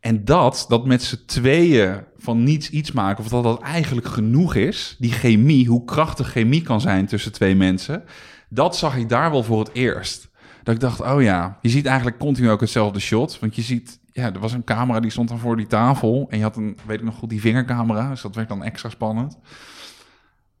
[0.00, 4.54] En dat, dat met z'n tweeën van niets iets maken, of dat dat eigenlijk genoeg
[4.54, 8.04] is, die chemie, hoe krachtig chemie kan zijn tussen twee mensen,
[8.48, 10.28] dat zag ik daar wel voor het eerst.
[10.62, 13.38] Dat ik dacht, oh ja, je ziet eigenlijk continu ook hetzelfde shot.
[13.38, 16.26] Want je ziet, ja, er was een camera die stond dan voor die tafel.
[16.28, 18.08] En je had een, weet ik nog goed, die vingercamera.
[18.08, 19.38] Dus dat werd dan extra spannend.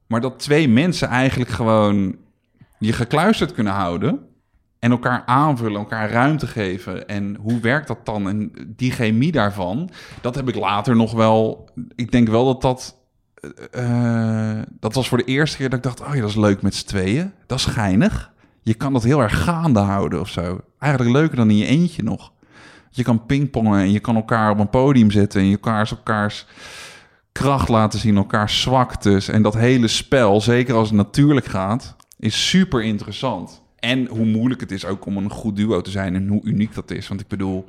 [0.08, 2.16] Maar dat twee mensen eigenlijk gewoon
[2.78, 4.26] je gekluisterd kunnen houden.
[4.78, 7.08] En elkaar aanvullen, elkaar ruimte geven.
[7.08, 8.28] En hoe werkt dat dan?
[8.28, 9.90] En die chemie daarvan,
[10.20, 11.70] dat heb ik later nog wel.
[11.94, 12.96] Ik denk wel dat dat.
[13.70, 16.62] eh, dat was voor de eerste keer dat ik dacht: oh ja, dat is leuk
[16.62, 17.32] met z'n tweeën.
[17.46, 18.32] Dat is geinig.
[18.62, 20.60] Je kan dat heel erg gaande houden of zo.
[20.78, 22.32] Eigenlijk leuker dan in je eentje nog.
[22.90, 25.40] Je kan pingpongen en je kan elkaar op een podium zetten.
[25.40, 26.46] En je elkaars, elkaars
[27.38, 29.28] kracht laten zien, elkaars zwaktes.
[29.28, 33.62] En dat hele spel, zeker als het natuurlijk gaat, is super interessant.
[33.78, 36.74] En hoe moeilijk het is ook om een goed duo te zijn en hoe uniek
[36.74, 37.08] dat is.
[37.08, 37.64] Want ik bedoel,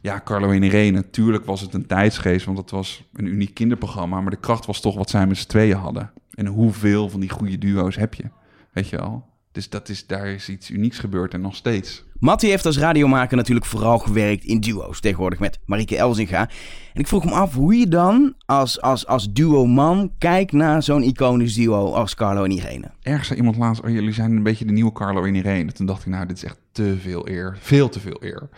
[0.00, 4.20] ja, Carlo en Irene, natuurlijk was het een tijdsgeest, want het was een uniek kinderprogramma.
[4.20, 6.10] Maar de kracht was toch wat zij met z'n tweeën hadden.
[6.34, 8.24] En hoeveel van die goede duo's heb je?
[8.72, 9.24] Weet je wel?
[9.52, 12.04] Dus dat is, daar is iets unieks gebeurd en nog steeds.
[12.22, 15.00] Matty heeft als radiomaker natuurlijk vooral gewerkt in duo's.
[15.00, 16.48] Tegenwoordig met Marieke Elzinga.
[16.94, 21.02] En ik vroeg me af hoe je dan als, als, als duo-man kijkt naar zo'n
[21.02, 22.90] iconisch duo als Carlo en Irene.
[23.00, 25.72] Ergens zei iemand laatst, oh, jullie zijn een beetje de nieuwe Carlo en Irene.
[25.72, 27.56] Toen dacht ik, nou, dit is echt te veel eer.
[27.60, 28.48] Veel te veel eer.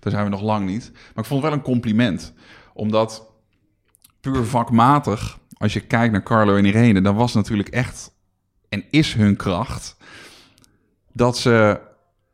[0.00, 0.90] Daar zijn we nog lang niet.
[0.92, 2.32] Maar ik vond het wel een compliment.
[2.74, 3.30] Omdat
[4.20, 8.14] puur vakmatig, als je kijkt naar Carlo en Irene, dan was natuurlijk echt
[8.68, 9.96] en is hun kracht
[11.12, 11.80] dat ze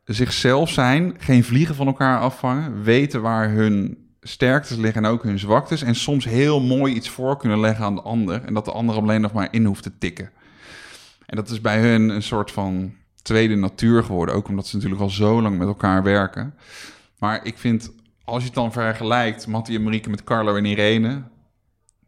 [0.03, 5.39] zichzelf zijn, geen vliegen van elkaar afvangen, weten waar hun sterktes liggen en ook hun
[5.39, 8.71] zwaktes en soms heel mooi iets voor kunnen leggen aan de ander en dat de
[8.71, 10.31] ander alleen nog maar in hoeft te tikken.
[11.25, 15.01] En dat is bij hun een soort van tweede natuur geworden, ook omdat ze natuurlijk
[15.01, 16.53] al zo lang met elkaar werken.
[17.19, 17.91] Maar ik vind,
[18.23, 21.23] als je het dan vergelijkt, Mattie en Marieke met Carlo en Irene,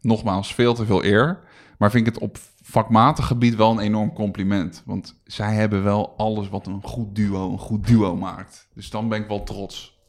[0.02, 1.40] nogmaals, veel te veel eer.
[1.78, 2.38] Maar vind ik het op
[2.74, 4.84] vakmatig gebied wel een enorm compliment.
[4.86, 8.68] Want zij hebben wel alles wat een goed duo een goed duo maakt.
[8.74, 10.00] Dus dan ben ik wel trots.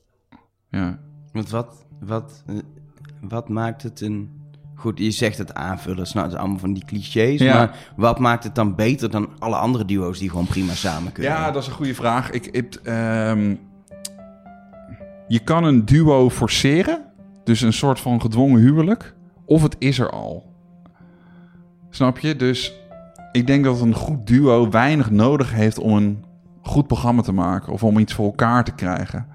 [0.68, 0.98] Ja.
[1.32, 2.54] Want wat, wat, eh,
[3.20, 4.42] wat maakt het een...
[4.74, 7.40] Goed, je zegt het aanvullen, nou, dat is allemaal van die clichés.
[7.40, 7.54] Ja.
[7.54, 11.32] Maar wat maakt het dan beter dan alle andere duo's die gewoon prima samen kunnen?
[11.32, 12.30] Ja, dat is een goede vraag.
[12.30, 13.54] Ik, ik, ehm,
[15.28, 17.04] je kan een duo forceren,
[17.44, 20.53] dus een soort van gedwongen huwelijk, of het is er al.
[21.94, 22.36] Snap je?
[22.36, 22.74] Dus
[23.32, 26.24] ik denk dat een goed duo weinig nodig heeft om een
[26.62, 29.26] goed programma te maken of om iets voor elkaar te krijgen.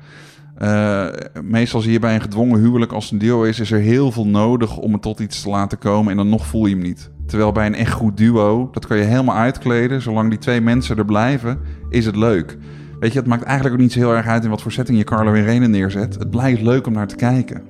[0.56, 1.08] Eh,
[1.44, 4.28] meestal zie je bij een gedwongen huwelijk, als een duo is, is er heel veel
[4.28, 7.12] nodig om het tot iets te laten komen en dan nog voel je hem niet.
[7.26, 10.02] Terwijl bij een echt goed duo, dat kan je helemaal uitkleden.
[10.02, 12.58] Zolang die twee mensen er blijven, is het leuk.
[13.00, 14.98] Weet je, het maakt eigenlijk ook niet zo heel erg uit in wat voor setting
[14.98, 16.16] je Carlo en neerzet.
[16.16, 17.62] Het blijft leuk om naar te kijken.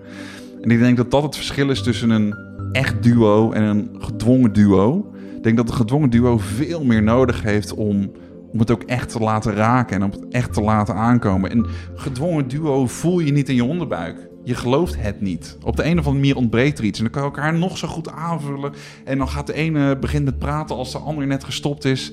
[0.61, 4.53] En ik denk dat dat het verschil is tussen een echt duo en een gedwongen
[4.53, 5.11] duo.
[5.35, 8.11] Ik denk dat een gedwongen duo veel meer nodig heeft om,
[8.51, 11.51] om het ook echt te laten raken en om het echt te laten aankomen.
[11.51, 14.27] Een gedwongen duo voel je niet in je onderbuik.
[14.43, 15.57] Je gelooft het niet.
[15.63, 16.97] Op de een of andere manier ontbreekt er iets.
[16.99, 18.73] En dan kan je elkaar nog zo goed aanvullen.
[19.05, 22.11] En dan gaat de ene begint met praten als de andere net gestopt is.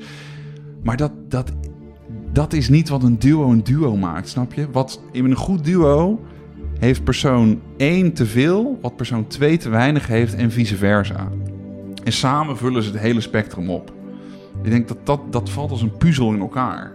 [0.83, 1.53] Maar dat, dat,
[2.33, 4.71] dat is niet wat een duo een duo maakt, snap je?
[4.71, 6.21] Wat in een goed duo
[6.79, 11.29] heeft persoon 1 te veel, wat persoon 2 te weinig heeft en vice versa.
[12.05, 13.93] En samen vullen ze het hele spectrum op.
[14.63, 16.95] Ik denk dat dat, dat valt als een puzzel in elkaar.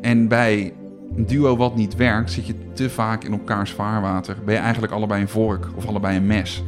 [0.00, 0.72] En bij
[1.16, 4.36] een duo wat niet werkt, zit je te vaak in elkaars vaarwater.
[4.44, 6.64] Ben je eigenlijk allebei een vork of allebei een mes.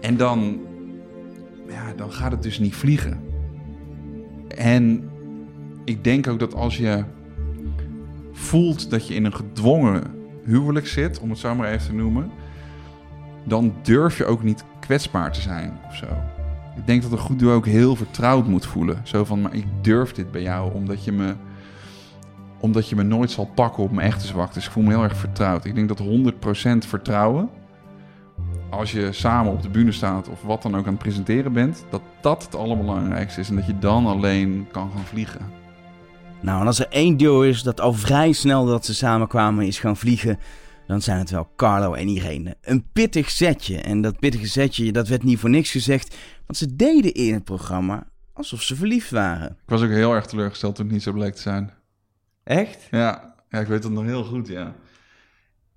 [0.00, 0.60] En dan,
[1.68, 3.20] ja, dan gaat het dus niet vliegen.
[4.56, 5.10] En
[5.84, 7.04] ik denk ook dat als je
[8.32, 10.02] voelt dat je in een gedwongen
[10.44, 12.30] huwelijk zit, om het zo maar even te noemen,
[13.44, 16.06] dan durf je ook niet kwetsbaar te zijn of zo.
[16.76, 19.00] Ik denk dat een goed duo ook heel vertrouwd moet voelen.
[19.02, 21.34] Zo van, maar ik durf dit bij jou, omdat je me,
[22.60, 24.54] omdat je me nooit zal pakken op mijn echte zwakte.
[24.54, 25.64] Dus ik voel me heel erg vertrouwd.
[25.64, 27.48] Ik denk dat 100% vertrouwen,
[28.70, 31.84] als je samen op de bühne staat of wat dan ook aan het presenteren bent,
[31.90, 33.48] dat dat het allerbelangrijkste is.
[33.48, 35.61] En dat je dan alleen kan gaan vliegen.
[36.42, 39.78] Nou, en als er één duo is dat al vrij snel dat ze samenkwamen is
[39.78, 40.38] gaan vliegen,
[40.86, 42.56] dan zijn het wel Carlo en Irene.
[42.60, 43.80] Een pittig setje.
[43.80, 47.44] En dat pittige setje, dat werd niet voor niks gezegd, want ze deden in het
[47.44, 49.48] programma alsof ze verliefd waren.
[49.50, 51.72] Ik was ook heel erg teleurgesteld toen het niet zo bleek te zijn.
[52.44, 52.88] Echt?
[52.90, 54.74] Ja, ja ik weet het nog heel goed, ja.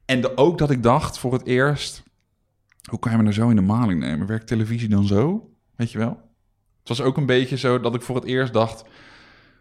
[0.06, 2.04] En de- ook dat ik dacht voor het eerst...
[2.90, 4.28] Hoe kan je me nou zo in de maling nemen?
[4.28, 5.50] Werkt televisie dan zo?
[5.76, 6.22] Weet je wel?
[6.80, 8.84] Het was ook een beetje zo dat ik voor het eerst dacht...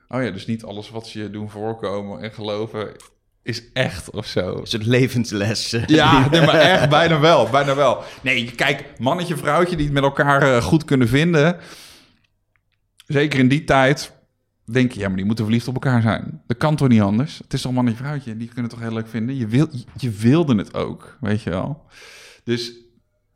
[0.09, 2.93] Oh ja, dus niet alles wat ze je doen voorkomen en geloven
[3.43, 4.55] is echt of zo.
[4.55, 5.77] Is het levensles?
[5.87, 8.03] Ja, nee, maar echt, bijna wel, bijna wel.
[8.23, 11.57] Nee, kijk, mannetje, vrouwtje die het met elkaar eh, goed kunnen vinden.
[13.07, 14.13] Zeker in die tijd
[14.65, 16.43] denk je, ja, maar die moeten verliefd op elkaar zijn.
[16.47, 17.39] Dat kan toch niet anders?
[17.39, 19.37] Het is toch mannetje, vrouwtje, die kunnen het toch heel leuk vinden?
[19.37, 21.83] Je, wil, je wilde het ook, weet je wel.
[22.45, 22.73] Dus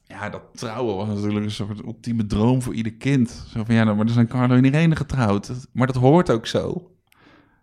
[0.09, 3.45] ja, dat trouwen was natuurlijk een soort ultieme droom voor ieder kind.
[3.53, 5.51] Zo van, ja, nou, maar er zijn Carlo en Irene getrouwd.
[5.73, 6.91] Maar dat hoort ook zo.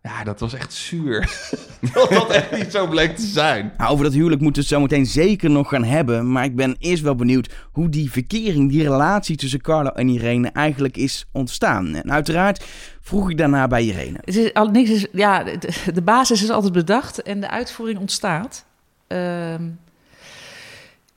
[0.01, 1.19] Ja, dat was echt zuur.
[1.93, 3.73] dat dat echt niet zo bleek te zijn.
[3.77, 6.31] Nou, over dat huwelijk moeten we het zo meteen zeker nog gaan hebben.
[6.31, 10.49] Maar ik ben eerst wel benieuwd hoe die verkering, die relatie tussen Carlo en Irene
[10.49, 11.95] eigenlijk is ontstaan.
[11.95, 12.65] En uiteraard
[13.01, 14.17] vroeg ik daarna bij Irene.
[14.21, 17.99] Het is, al, niks is, ja, de, de basis is altijd bedacht en de uitvoering
[17.99, 18.65] ontstaat.
[19.07, 19.63] Ehm,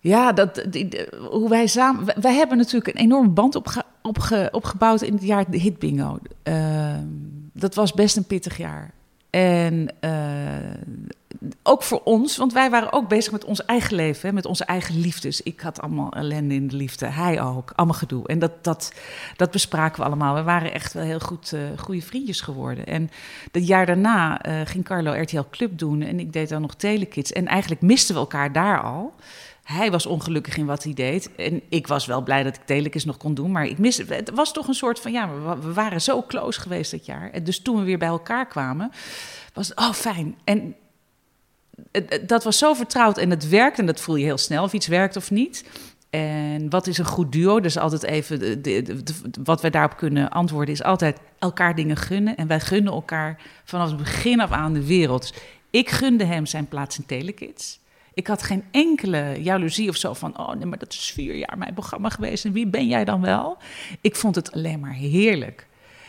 [0.01, 0.67] ja, dat,
[1.31, 2.21] hoe wij samen.
[2.21, 6.19] wij- hebben natuurlijk een enorme band opge, opge- opgebouwd in het jaar de Hit Bingo.
[6.43, 7.07] Ehm,
[7.53, 8.91] dat was best een pittig jaar.
[9.31, 10.11] En eh,
[11.63, 14.65] ook voor ons, want wij waren ook bezig met ons eigen leven, hè, met onze
[14.65, 15.43] eigen liefdes.
[15.43, 18.27] Ik had allemaal ellende in de liefde, hij ook, allemaal gedoe.
[18.27, 18.93] En dat, dat,
[19.37, 20.35] dat bespraken we allemaal.
[20.35, 22.87] We waren echt wel heel goed, eh, goede vriendjes geworden.
[22.87, 23.11] En
[23.53, 27.33] het jaar daarna eh, ging Carlo RTL Club doen en ik deed dan nog Telekids.
[27.33, 29.15] En eigenlijk misten we elkaar daar al.
[29.69, 31.35] Hij was ongelukkig in wat hij deed.
[31.37, 33.51] En ik was wel blij dat ik Telekids nog kon doen.
[33.51, 35.13] Maar ik miste, het was toch een soort van...
[35.13, 37.31] Ja, we, waren zo close geweest dat jaar.
[37.31, 38.91] En dus toen we weer bij elkaar kwamen,
[39.53, 39.79] was het...
[39.79, 40.37] Oh, fijn.
[40.45, 40.75] En
[42.27, 43.79] dat was zo vertrouwd en het werkt.
[43.79, 45.65] En dat voel je heel snel of iets werkt of niet.
[46.11, 47.61] En wat is een goed duo?
[47.61, 48.63] Dus altijd even,
[49.45, 52.37] wat wij daarop kunnen antwoorden is altijd elkaar dingen gunnen.
[52.37, 55.21] En wij gunnen elkaar vanaf het begin af aan de wereld.
[55.21, 55.33] Dus
[55.71, 57.81] ik gunde hem zijn plaats in Telekids.
[58.19, 61.59] Ik had geen enkele jaloezie of zo van, oh nee, maar dat is vier jaar
[61.59, 62.45] mijn programma geweest.
[62.45, 63.59] En wie ben jij dan wel?
[64.01, 65.67] Ik vond het alleen maar heerlijk.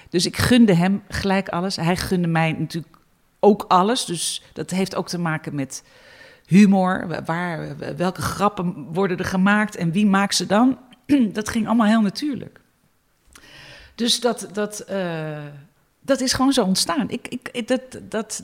[0.10, 1.76] Dus ik gunde hem gelijk alles.
[1.76, 2.98] Hij gunde mij natuurlijk
[3.39, 4.06] ook alles.
[4.06, 5.84] Dus dat heeft ook te maken met
[6.45, 7.24] humor.
[7.26, 10.78] Waar, welke grappen worden er gemaakt en wie maakt ze dan?
[11.34, 12.60] Dat ging allemaal heel natuurlijk.
[13.95, 15.43] Dus dat, dat, eh,
[16.02, 17.10] dat is gewoon zo ontstaan.
[17.10, 18.43] Ik, ik, dat, dat-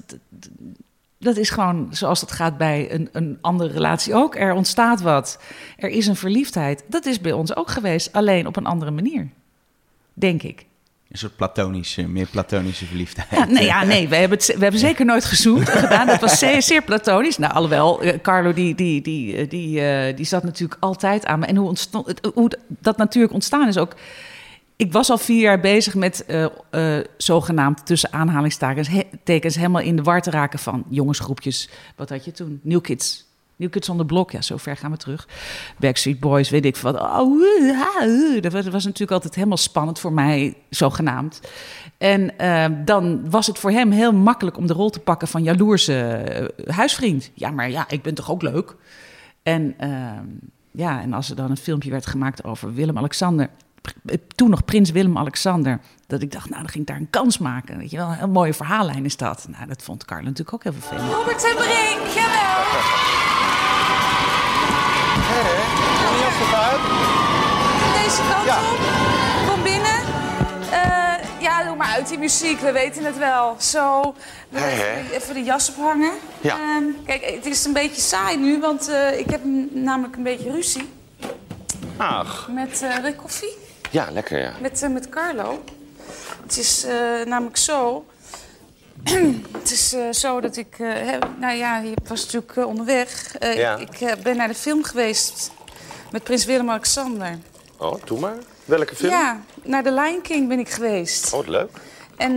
[1.26, 4.36] Dat is gewoon zoals het gaat bij een, een andere relatie ook.
[4.36, 5.40] Er ontstaat wat.
[5.78, 6.84] Er is een verliefdheid.
[6.88, 9.30] Dat is bij ons ook geweest, alleen op een andere manier.
[10.14, 10.66] Denk ik.
[11.12, 13.30] Een soort platonische, meer platonische verliefdheid.
[13.32, 16.08] Ja, nee, ja, nee we, hebben het, we hebben zeker nooit gezoend en gedaan.
[16.08, 17.38] Dat was zeer, zeer platonisch.
[17.38, 21.40] Nou, alhoewel, eh, Carlo die, die, die, eh, die, eh, die zat natuurlijk altijd aan
[21.40, 21.46] me.
[21.46, 23.96] En hoe, ontstond, hoe dat natuurlijk ontstaan is ook...
[24.76, 28.90] Ik was al vier jaar bezig met eh, eh, zogenaamd tussen aanhalingstekens
[29.24, 31.70] tekens helemaal in de war te raken van jongensgroepjes.
[31.96, 32.60] Wat had je toen?
[32.64, 33.26] New Kids.
[33.56, 35.28] New Kids on the Block, ja, zo ver gaan we terug.
[35.80, 37.00] Backstreet Boys, weet ik wat.
[37.00, 38.42] Oh, uh, uh.
[38.42, 41.42] dat, was, natuurlijk altijd helemaal spannend voor mij, zogenaamd.
[41.98, 45.44] En eh, dan was het voor hem heel makkelijk om de rol te pakken van
[45.44, 47.32] jaloerse eh, huisvriend.
[47.34, 48.76] Ja, maar ja, ik ben toch ook leuk?
[49.44, 50.26] En ehm,
[50.72, 53.50] ja, en als er dan een filmpje werd gemaakt over Willem-Alexander...
[54.06, 55.80] pr- Toen nog prins Willem-Alexander.
[56.08, 57.78] Dat ik dacht, nou, dan ging ik daar een kans maken.
[57.78, 59.46] Weet je wel, een heel mooie verhaallijn is dat.
[59.50, 61.14] Nou, dat vond Carlo natuurlijk ook heel vervelend.
[61.14, 62.64] Robert en Brink, jawel.
[68.04, 68.80] Deze kant op.
[69.50, 70.00] Kom binnen.
[70.72, 73.56] Eh, ja, doe maar uit die muziek, we weten het wel.
[73.60, 74.16] Zo,
[74.50, 74.68] hè?
[74.70, 76.12] even, even de jas ophangen.
[76.42, 76.54] Ja.
[76.56, 80.52] Ehm, kijk, het is een beetje saai nu, want eh, ik heb namelijk een beetje
[80.52, 80.90] ruzie
[81.98, 83.58] Ach, met eh Rick Koffie.
[83.96, 84.54] Ja, lekker ja.
[84.62, 85.64] Met, eh, met Carlo.
[86.44, 88.06] Het is eh, namelijk zo.
[89.60, 90.78] het is eh, zo dat ik.
[91.40, 93.36] nou ja, je was natuurlijk onderweg.
[93.40, 93.78] Ja.
[93.78, 95.52] Ik, ik ben naar de film geweest
[96.12, 97.38] met prins Willem-Alexander.
[97.78, 98.36] Oh, doe maar.
[98.66, 99.12] Welke film?
[99.12, 101.34] Ja, naar de Lion King ben ik geweest.
[101.34, 101.70] Oh, leuk.
[102.18, 102.36] En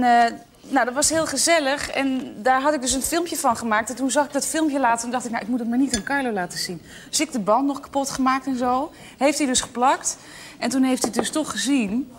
[0.71, 1.91] nou, dat was heel gezellig.
[1.91, 3.91] En daar had ik dus een filmpje van gemaakt.
[3.91, 5.79] En toen zag ik dat filmpje later en dacht ik, nou, ik moet het maar
[5.79, 6.83] niet aan Carlo laten zien.
[7.09, 8.93] Dus ik de band nog kapot gemaakt en zo.
[9.17, 10.17] Heeft hij dus geplakt.
[10.59, 12.11] En toen heeft hij het dus toch gezien.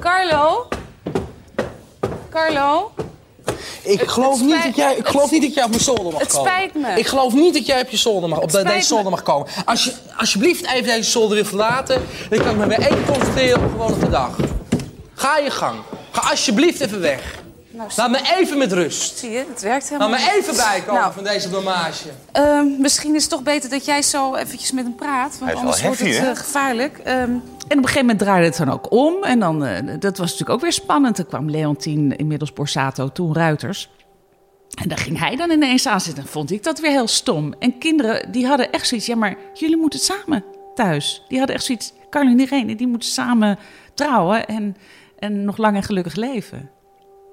[0.00, 0.68] Carlo?
[2.30, 2.92] Carlo?
[3.82, 5.82] Ik Het- geloof, het niet dat jij, ik het- geloof niet dat jij op mijn
[5.82, 6.50] zolder mag Het komen.
[6.52, 6.88] spijt me.
[6.98, 8.82] Ik geloof niet dat jij op, je zolder mag, op Het de- deze me.
[8.82, 9.46] zolder mag komen.
[9.64, 12.02] Als je alsjeblieft even deze zolder weer verlaten...
[12.30, 14.36] dan kan ik me weer even concentreren op gewoon op de dag.
[15.14, 15.78] Ga je gang.
[16.10, 17.36] Ga alsjeblieft even weg.
[17.70, 19.18] Nou, Laat me even met rust.
[19.18, 22.08] Zie je, het werkt Laat helemaal me even bijkomen Nou, van deze blamage.
[22.32, 25.28] ehm, misschien is het toch beter dat jij zo eventjes met hem praat.
[25.38, 26.98] Want Hij is wel anders wordt heavy, het eh, gevaarlijk.
[27.04, 27.30] Ehm,
[27.76, 29.24] op een gegeven moment draaide het dan ook om.
[29.24, 31.16] En dan, eh, dat was natuurlijk ook weer spannend.
[31.16, 33.90] Toen kwam Leontien, inmiddels Borsato, toen Ruiters.
[34.82, 36.22] En daar ging hij dan ineens aan zitten.
[36.22, 37.54] En vond ik dat weer heel stom.
[37.58, 39.06] En kinderen, die hadden echt zoiets...
[39.06, 41.24] Ja, maar jullie moeten samen thuis.
[41.28, 41.92] Die hadden echt zoiets...
[42.10, 43.58] Carlo en Irene, die moeten samen
[43.94, 44.46] trouwen...
[44.46, 44.76] en,
[45.18, 46.70] en nog lang en gelukkig leven.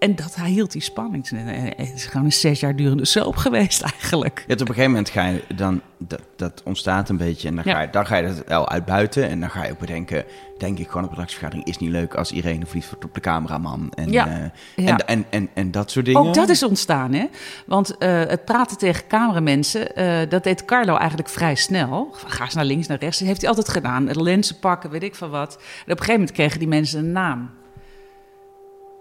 [0.05, 1.29] En dat hij hield die spanning.
[1.75, 4.43] Het is gewoon een zes jaar durende soap geweest eigenlijk.
[4.47, 7.63] Ja, op een gegeven moment ga je dan, dat, dat ontstaat een beetje en dan
[7.67, 7.73] Ja.
[7.73, 10.23] ga je, dan ga je dat wel uitbuiten en dan ga je ook bedenken,
[10.57, 13.91] denk ik gewoon op een redactievergadering, is niet leuk als Irene wordt op de cameraman
[13.93, 14.27] en, Ja.
[14.75, 16.21] eh, en, en, en, en dat soort dingen.
[16.21, 17.25] Ook dat is ontstaan, hè?
[17.65, 22.15] Want eh, het praten tegen cameramensen, eh, dat deed Carlo eigenlijk vrij snel.
[22.25, 23.17] Ga eens naar links, naar rechts.
[23.19, 24.21] Dat heeft hij altijd gedaan.
[24.21, 25.53] Lenzen pakken, weet ik van wat.
[25.55, 27.49] En op een gegeven moment kregen die mensen een naam.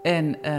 [0.05, 0.53] En eh,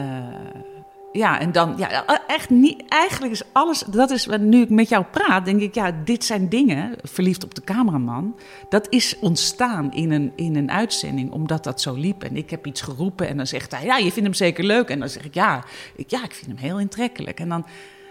[1.11, 2.83] ja, en dan, ja, echt niet.
[2.87, 6.49] Eigenlijk is alles, dat is, nu ik met jou praat, denk ik, ja, dit zijn
[6.49, 8.35] dingen, verliefd op de cameraman.
[8.69, 12.23] Dat is ontstaan in een, in een uitzending, omdat dat zo liep.
[12.23, 14.89] En ik heb iets geroepen en dan zegt hij, ja, je vindt hem zeker leuk.
[14.89, 15.63] En dan zeg ik, ja,
[15.95, 17.39] ik, ja, ik vind hem heel intrekkelijk.
[17.39, 17.65] En dan,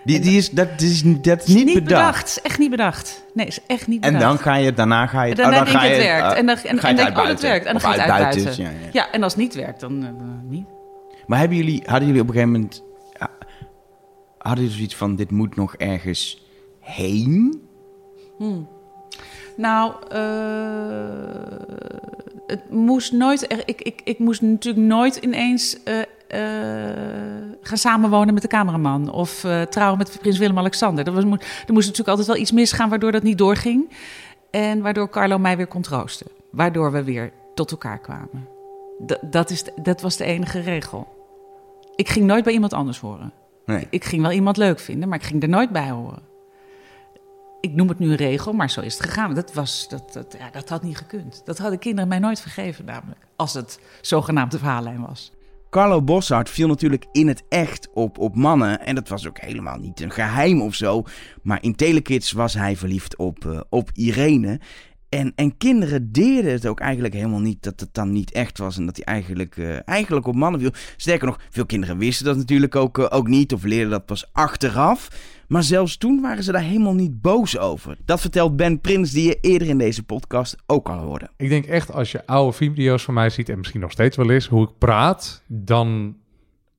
[0.05, 1.85] Die, die is, dat is, dat is niet, niet bedacht.
[1.85, 2.27] bedacht.
[2.29, 3.25] Is echt niet bedacht.
[3.35, 4.29] Nee, is echt niet En bedacht.
[4.31, 6.35] dan ga je, daarna ga je, En daarna oh, dan denk je het werkt.
[6.37, 7.49] en dan, en, ga je en het denk ik, oh, dat uitbuiten.
[7.49, 7.67] werkt.
[7.67, 8.89] En dan Of ga je het uitbuiten, ja, ja.
[8.93, 10.11] Ja, en als het niet werkt, dan eh,
[10.51, 10.67] niet.
[11.27, 12.83] Maar hebben jullie, hadden jullie op een gegeven moment,
[14.39, 16.43] hadden jullie zoiets van, dit moet nog ergens
[16.81, 17.63] heen?
[18.39, 18.69] Hmm.
[19.57, 20.21] Nou, eh,
[22.47, 23.63] het moest nooit.
[23.65, 26.97] Ik, ik, ik moest natuurlijk nooit ineens eh, eh,
[27.61, 29.13] gaan samenwonen met de cameraman.
[29.13, 31.07] Of trouwen met prins Willem-Alexander.
[31.07, 33.91] Er, er moest natuurlijk altijd wel iets misgaan waardoor dat niet doorging.
[34.51, 36.27] En waardoor Carlo mij weer kon troosten.
[36.51, 38.49] Waardoor we weer tot elkaar kwamen.
[39.21, 41.14] Dat, is dat was de enige regel.
[41.97, 43.33] Ik ging nooit bij iemand anders horen.
[43.67, 43.87] Nee.
[43.91, 46.23] Ik ging wel iemand leuk vinden, maar ik ging er nooit bij horen.
[47.61, 49.35] Ik noem het nu een regel, maar zo is het gegaan.
[49.35, 51.43] Dat, was, dat, dat, ja, dat had niet gekund.
[51.45, 53.21] Dat hadden kinderen mij nooit vergeven, namelijk.
[53.37, 55.33] Als het zogenaamde verhaallijn was.
[55.71, 58.81] Carlo Bossart viel natuurlijk in het echt op, op mannen.
[58.81, 61.03] En dat was ook helemaal niet een geheim of zo.
[61.43, 64.61] Maar in Telekids was hij verliefd op, eh, op Irene.
[65.15, 68.77] En, en kinderen deerden het ook eigenlijk helemaal niet dat het dan niet echt was.
[68.77, 70.71] En dat hij eigenlijk, eh, eigenlijk op mannen viel.
[70.97, 73.53] Sterker nog, veel kinderen wisten dat natuurlijk ook, eh, ook niet.
[73.53, 75.09] Of leerden dat pas achteraf.
[75.49, 77.99] Maar zelfs toen waren ze daar helemaal niet boos over.
[78.05, 81.29] Dat vertelt Ben Prins, die je eerder in deze podcast ook al hoorde.
[81.37, 84.31] Ik denk echt als je oude video's van mij ziet, en misschien nog steeds wel
[84.31, 86.17] eens, hoe ik praat, dan,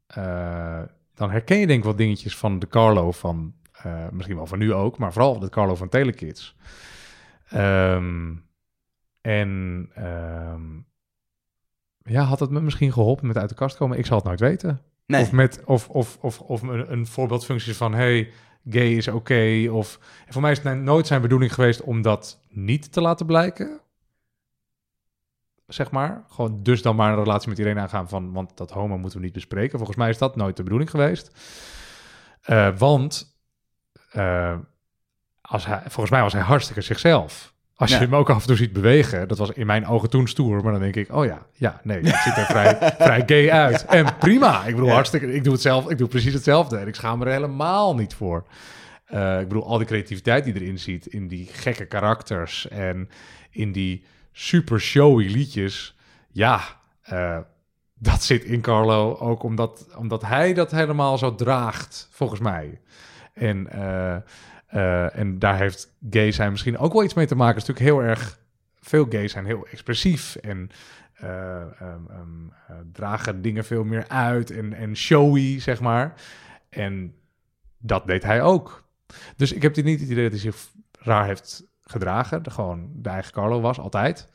[0.07, 0.81] eh,
[1.13, 3.53] dan herken je denk ik wat dingetjes van de Carlo van,
[4.11, 6.55] misschien wel van nu ook, maar vooral dat Carlo van Telekids.
[7.49, 8.33] Ehm,
[9.21, 10.63] en ehm,
[12.03, 13.97] ja, had het me misschien geholpen met uit de kast komen?
[13.97, 14.81] Ik zal het nooit weten.
[15.05, 15.21] Nee.
[15.21, 18.31] Of, met, of, of, of, of een, een voorbeeldfunctie van, hey,
[18.69, 19.67] gay is oké.
[19.71, 23.25] Of voor mij is het nou nooit zijn bedoeling geweest om dat niet te laten
[23.25, 23.79] blijken.
[25.67, 26.25] Zeg maar.
[26.29, 29.25] Gewoon dus dan maar een relatie met iedereen aangaan van, want dat homo moeten we
[29.25, 29.77] niet bespreken.
[29.77, 31.31] Volgens mij is dat nooit de bedoeling geweest.
[32.41, 33.39] Eh, want
[34.11, 34.57] eh,
[35.45, 37.53] als hij, volgens mij was hij hartstikke zichzelf.
[37.77, 40.27] Als je hem ook af en toe ziet bewegen, dat was in mijn ogen toen
[40.27, 42.77] stoer, maar dan denk ik, oh ja, ja, nee, dat ziet er vrij,
[43.07, 43.85] vrij gay uit.
[43.85, 44.93] En prima, ik bedoel, Ja.
[44.93, 47.95] hartstikke, ik doe het zelf, ik doe precies hetzelfde en ik schaam me er helemaal
[47.95, 48.43] niet voor.
[49.05, 53.09] Eh, ik bedoel, al die creativiteit die erin ziet, in die gekke karakters en
[53.49, 55.95] in die super showy liedjes,
[56.31, 56.61] ja,
[57.01, 57.37] eh,
[57.93, 62.79] dat zit in Carlo ook omdat, omdat hij dat helemaal zo draagt, volgens mij.
[63.33, 64.15] En, eh,
[64.75, 67.59] eh, en daar heeft gay zijn misschien ook wel iets mee te maken.
[67.59, 68.39] Het is natuurlijk heel erg...
[68.79, 70.69] Veel gays zijn heel expressief en
[71.13, 76.13] eh, ehm, ehm, eh, dragen dingen veel meer uit en, en showy, zeg maar.
[76.69, 77.15] En
[77.77, 78.89] dat deed hij ook.
[79.35, 80.67] Dus ik heb niet het idee dat hij zich
[80.99, 82.51] raar heeft gedragen.
[82.51, 84.29] Gewoon de eigen Carlo was, altijd.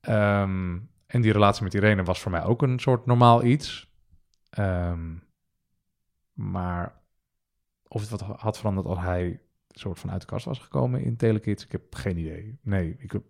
[0.00, 3.92] Ehm, en die relatie met Irene was voor mij ook een soort normaal iets.
[6.32, 6.92] Maar
[7.88, 9.40] of het wat had veranderd als hij
[9.80, 12.58] soort van uit de kast was gekomen in Telekids, ik heb geen idee.
[12.62, 13.22] Nee, ik heb...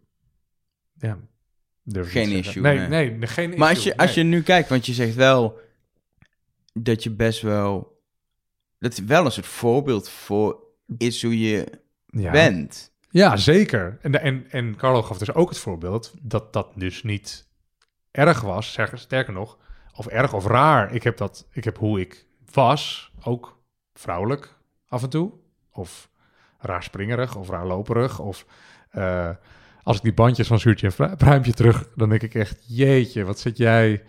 [0.99, 1.19] Ja,
[1.93, 2.63] Geen issue.
[2.63, 2.91] zeggen.
[2.91, 4.25] Nee, nee, geen Maar als je, als nee.
[4.25, 5.59] je nu kijkt, want je zegt wel
[6.73, 8.03] dat je best wel.
[8.79, 10.63] Dat het wel een soort voorbeeld voor
[10.99, 11.67] is hoe je
[12.07, 12.31] Ja.
[12.31, 12.93] bent.
[13.11, 13.99] Ja, zeker.
[14.03, 17.49] En, en, en Carlo gaf dus ook het voorbeeld dat dat dus niet
[18.11, 18.69] erg was.
[18.71, 19.59] Sterker, sterker nog,
[19.95, 20.95] of erg of raar.
[20.95, 23.59] Ik heb, dat, ik heb hoe ik was, ook
[23.95, 25.33] vrouwelijk af en toe.
[25.73, 26.11] Of
[26.65, 28.19] raar springerig of raar loperig.
[28.19, 28.47] Of
[28.91, 29.31] eh,
[29.83, 33.25] als ik die bandjes van Zuurtje en Pru- Pruimpje terug, dan denk ik echt, jeetje,
[33.25, 34.03] wat zit jij...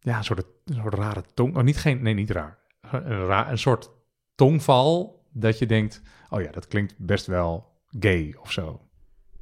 [0.00, 1.56] Ja, een soort, een rare tong.
[1.56, 2.58] Oh, niet geen, nee, niet raar.
[2.90, 3.90] Een, ra, een soort
[4.34, 8.80] tongval dat je denkt, oh ja, dat klinkt best wel gay of zo.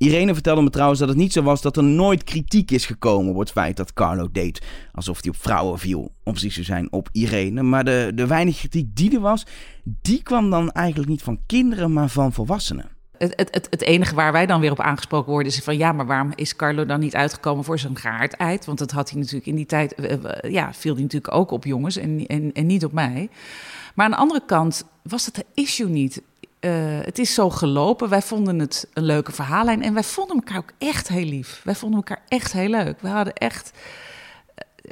[0.02, 3.32] Irene vertelde me trouwens dat het niet zo was dat er nooit kritiek is gekomen
[3.32, 6.92] op het feit dat Carlo deed alsof hij op vrouwen viel, om precies te zijn
[6.92, 7.62] op Irene.
[7.62, 9.46] Maar de, de weinig kritiek die er was,
[9.84, 12.88] die kwam dan eigenlijk niet van kinderen, maar van volwassenen.
[13.18, 16.06] Het, het, het, enige waar wij dan weer op aangesproken worden is van ja, maar
[16.06, 18.64] waarom is Carlo dan niet uitgekomen voor zo'n gaardheid?
[18.64, 21.50] Want dat had hij natuurlijk in die tijd, eh, eh, ja, viel hij natuurlijk ook
[21.50, 23.28] op jongens en, en, en niet op mij.
[23.94, 26.22] Maar aan de andere kant was dat de issue niet.
[26.60, 28.08] Eh, het is zo gelopen.
[28.08, 31.60] Wij vonden het een leuke verhaallijn en wij vonden elkaar ook echt heel lief.
[31.64, 33.00] Wij vonden elkaar echt heel leuk.
[33.00, 33.72] We hadden echt.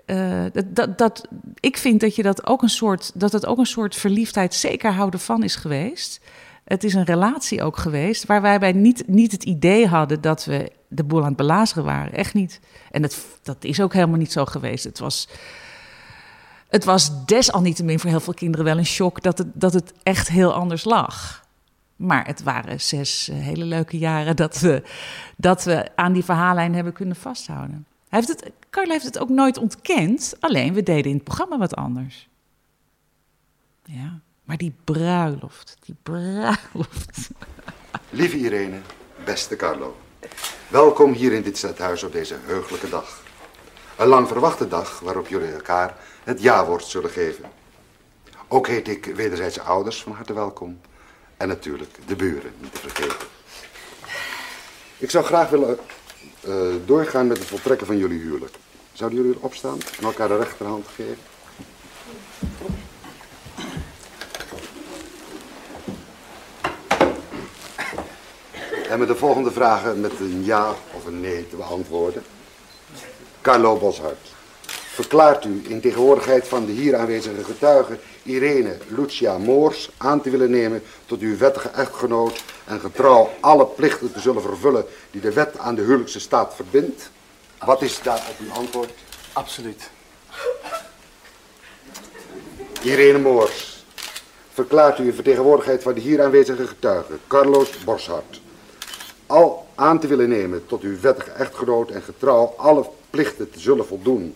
[0.06, 1.28] eh, dat, dat, dat,
[1.60, 4.92] ik vind dat je dat ook een soort, dat het ook een soort verliefdheid zeker
[4.92, 6.20] houden van is geweest.
[6.64, 10.44] Het is een relatie ook geweest waar wij bij niet, niet het idee hadden dat
[10.44, 12.12] we de boel aan het belazeren waren.
[12.12, 12.60] Echt niet.
[12.90, 14.84] En dat, dat is ook helemaal niet zo geweest.
[14.84, 15.28] Het was,
[16.68, 20.28] het was desalniettemin voor heel veel kinderen wel een shock dat het, dat het echt
[20.28, 21.46] heel anders lag.
[21.98, 24.82] Maar het waren zes eh, hele leuke jaren dat we,
[25.36, 27.86] dat we aan die verhaallijn hebben kunnen vasthouden.
[28.08, 31.58] Hij heeft het, Carla heeft het ook nooit ontkend, alleen we deden in het programma
[31.58, 32.28] wat anders.
[33.84, 37.30] Ja, maar die bruiloft, die bruiloft.
[38.10, 38.78] Lieve Irene,
[39.24, 39.96] beste Carlo.
[40.68, 43.22] Welkom hier in dit stadhuis op deze heugelijke dag.
[43.96, 47.44] Een lang verwachte dag waarop jullie elkaar het ja-woord zullen geven.
[48.48, 50.80] Ook heet ik wederzijdse ouders van harte welkom.
[51.38, 53.26] En natuurlijk de buren niet te vergeten.
[54.98, 55.78] Ik zou graag willen
[56.40, 56.52] eh,
[56.86, 58.54] doorgaan met het voltrekken van jullie huwelijk.
[58.92, 61.18] Zouden jullie opstaan en elkaar de rechterhand geven?
[68.88, 72.22] En met de volgende vragen met een ja of een nee te beantwoorden.
[73.40, 74.36] Carlo Boshart.
[74.66, 77.98] Verklaart u in tegenwoordigheid van de hier aanwezige getuigen
[78.28, 84.12] Irene Lucia Moors aan te willen nemen tot uw wettige echtgenoot en getrouw alle plichten
[84.12, 87.10] te zullen vervullen die de wet aan de huwelijkse staat verbindt?
[87.64, 88.90] Wat is daarop uw antwoord?
[89.32, 89.90] Absoluut.
[92.82, 93.84] Irene Moors.
[94.52, 98.40] Verklaart u in vertegenwoordigheid van de hier aanwezige getuigen Carlos Boshart
[99.28, 103.86] al aan te willen nemen tot uw wettige echtgenoot en getrouw alle plichten te zullen
[103.86, 104.32] voldoen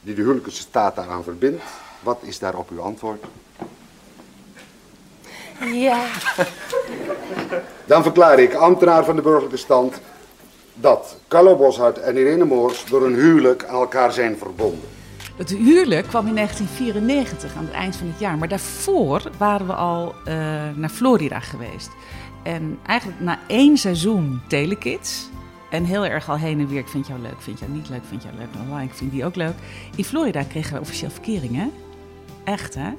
[0.00, 1.62] die de huwelijkse staat daaraan verbindt.
[2.06, 3.24] Wat is daarop uw antwoord?
[5.72, 6.06] Ja.
[7.84, 10.00] Dan verklaar ik, ambtenaar van de burgerlijke stand,
[10.74, 14.88] dat Carlo Boshart en Irene Moors door een huwelijk aan elkaar zijn verbonden.
[15.36, 18.38] Het huwelijk kwam in 1994 aan het eind van het jaar.
[18.38, 20.34] Maar daarvoor waren we al eh,
[20.74, 21.90] naar Florida geweest.
[22.42, 25.28] En eigenlijk na één seizoen Telekids.
[25.70, 26.78] En heel erg al heen en weer.
[26.78, 28.82] Ik vind jou leuk, vind jou niet leuk, vind jou leuk.
[28.82, 29.54] Ik vind die ook leuk.
[29.96, 31.66] In Florida kregen we officieel verkering, hè?
[32.46, 32.90] Echt, hè?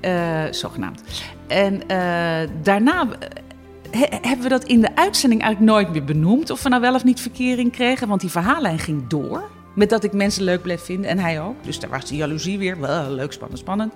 [0.00, 1.02] Eh, zogenaamd.
[1.46, 3.28] En eh, daarna eh,
[4.00, 6.50] he- hebben we dat in de uitzending eigenlijk nooit meer benoemd.
[6.50, 8.08] Of we nou wel of niet verkering kregen.
[8.08, 9.42] Want die verhaallijn ging door.
[9.74, 11.10] Met dat ik mensen leuk bleef vinden.
[11.10, 11.64] En hij ook.
[11.64, 12.80] Dus daar was die jaloezie weer.
[12.80, 13.92] Wel, leuk, spannend, spannend.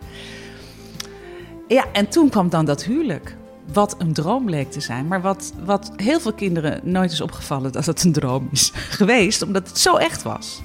[1.69, 3.37] Ja, en toen kwam dan dat huwelijk.
[3.73, 5.07] Wat een droom bleek te zijn.
[5.07, 9.43] Maar wat, wat heel veel kinderen nooit is opgevallen dat het een droom is geweest.
[9.43, 10.63] Omdat het zo echt was.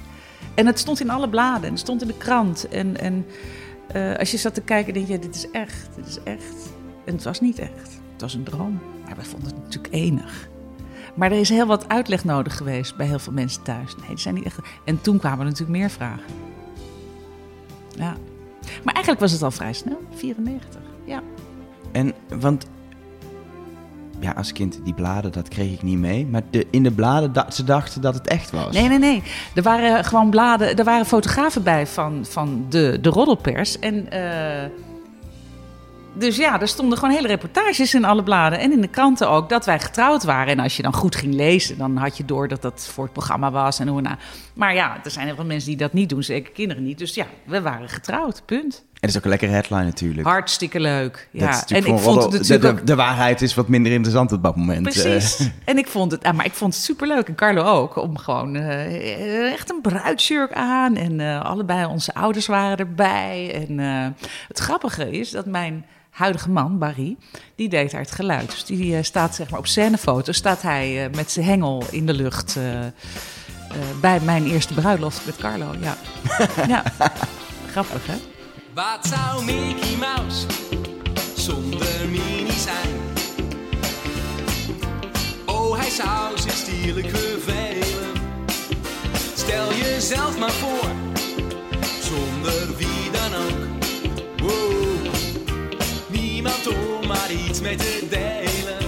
[0.54, 1.62] En het stond in alle bladen.
[1.64, 2.68] En het stond in de krant.
[2.68, 3.26] En, en
[3.92, 5.88] eh, als je zat te kijken, denk je, dit is echt.
[5.96, 6.72] Dit is echt.
[7.04, 8.00] En het was niet echt.
[8.12, 8.80] Het was een droom.
[9.04, 10.48] Maar we vonden het natuurlijk enig.
[11.14, 13.96] Maar er is heel wat uitleg nodig geweest bij heel veel mensen thuis.
[13.96, 14.58] Nee, die zijn niet echt.
[14.84, 16.32] En toen kwamen er natuurlijk meer vragen.
[17.96, 18.16] Ja.
[18.84, 20.80] Maar eigenlijk was het al vrij snel, 94.
[21.04, 21.22] Ja.
[21.92, 22.66] En, want...
[24.20, 26.26] Ja, als kind, die bladen, dat kreeg ik niet mee.
[26.26, 28.74] Maar de, in de bladen, ze dachten dat het echt was.
[28.74, 29.22] Nee, nee, nee.
[29.54, 33.78] Er waren gewoon bladen, er waren fotografen bij van, van de, de roddelpers.
[33.78, 34.70] En eh,
[36.12, 39.48] dus ja, er stonden gewoon hele reportages in alle bladen en in de kranten ook
[39.48, 40.52] dat wij getrouwd waren.
[40.52, 43.12] En als je dan goed ging lezen, dan had je door dat dat voor het
[43.12, 44.18] programma was en hoe na.
[44.54, 46.98] Maar ja, er zijn heel veel mensen die dat niet doen, zeker kinderen niet.
[46.98, 48.84] Dus ja, we waren getrouwd, punt.
[49.00, 50.26] En dat is ook een lekkere headline natuurlijk.
[50.26, 51.28] Hartstikke leuk.
[51.30, 54.42] Ja, en ik vond het natuurlijk de, de, de waarheid is wat minder interessant op
[54.42, 54.82] dat moment.
[54.82, 55.38] Precies.
[55.38, 57.28] Eh, En ik vond het, ah, maar ik vond het superleuk.
[57.28, 57.96] En Carlo ook.
[57.96, 60.96] Om gewoon eh, echt een bruidsjurk aan.
[60.96, 63.66] En eh, allebei onze ouders waren erbij.
[63.66, 63.78] En
[64.48, 67.16] het grappige is dat mijn huidige man, Barry,
[67.54, 68.50] die deed daar het geluid.
[68.50, 72.58] Dus die staat zeg maar op scènefoto's, staat hij met zijn hengel in de lucht.
[74.00, 75.96] bij mijn eerste bruiloft met Carlo, ja.
[76.74, 76.82] ja.
[77.66, 78.39] Grappig, hè?
[78.74, 80.46] Wat zou Mickey Mouse
[81.36, 83.00] zonder Minnie zijn?
[85.46, 88.12] Oh, hij zou zich stierlijk vervelen.
[89.34, 90.90] Stel jezelf maar voor,
[92.02, 93.68] zonder wie dan ook.
[94.36, 95.06] Wow,
[96.08, 98.78] niemand om maar iets mee te delen.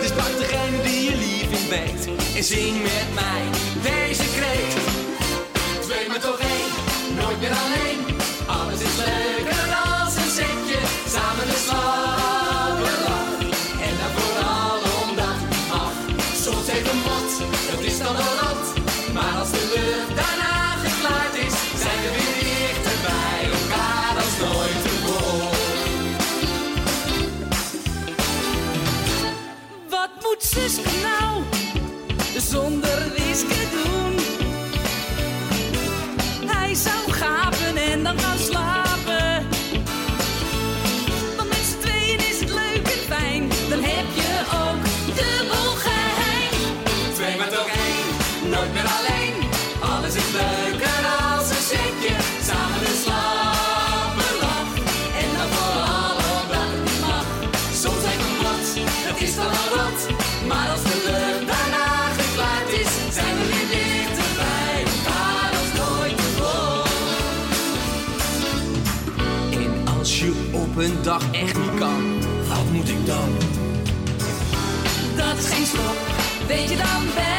[0.00, 3.42] Dus pak degene die je lief in weet en zing met mij
[3.82, 5.03] deze kreet.
[7.42, 8.00] Alleen.
[8.46, 10.78] Alles is leuker als een setje,
[11.14, 12.98] samen de slapen.
[13.86, 15.92] En dan vooral omdat mag.
[16.44, 17.30] Soms even mot,
[17.70, 18.64] dat is dan een lot.
[19.12, 24.82] Maar als de lucht daarna geklaard is, zijn we weer dichter bij elkaar als nooit
[24.86, 25.62] tevoren.
[29.88, 31.42] Wat moet Suske nou
[32.36, 34.03] zonder Wiske doen?
[71.04, 73.28] Dag echt niet kan, wat moet ik dan?
[75.16, 75.96] Dat is geen stop,
[76.46, 77.33] weet je dan bel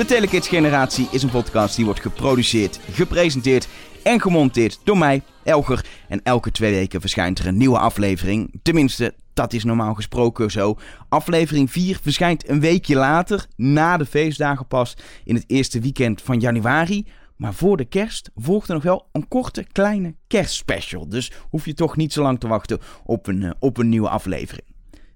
[0.00, 3.68] De Telekids Generatie is een podcast die wordt geproduceerd, gepresenteerd
[4.02, 5.84] en gemonteerd door mij, Elger.
[6.08, 8.60] En elke twee weken verschijnt er een nieuwe aflevering.
[8.62, 10.78] Tenminste, dat is normaal gesproken zo.
[11.08, 16.40] Aflevering 4 verschijnt een weekje later, na de feestdagen pas, in het eerste weekend van
[16.40, 17.06] januari.
[17.36, 21.08] Maar voor de kerst volgt er nog wel een korte, kleine kerstspecial.
[21.08, 24.08] Dus hoef je toch niet zo lang te wachten op een, eh, op een nieuwe
[24.08, 24.69] aflevering.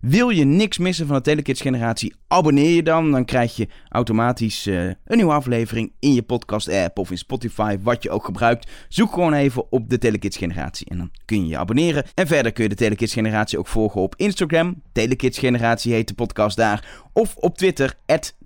[0.05, 2.15] Wil je niks missen van de Telekids generatie?
[2.29, 3.11] Abonneer je dan.
[3.11, 7.79] Dan krijg je automatisch eh, een nieuwe aflevering in je podcast app of in Spotify,
[7.83, 8.71] wat je ook gebruikt.
[8.89, 12.05] Zoek gewoon even op de Telekids generatie en dan kun je je abonneren.
[12.15, 14.83] En verder kun je de Telekids generatie ook volgen op Instagram.
[14.93, 17.07] Telekids generatie heet de podcast daar.
[17.13, 17.95] Of op Twitter,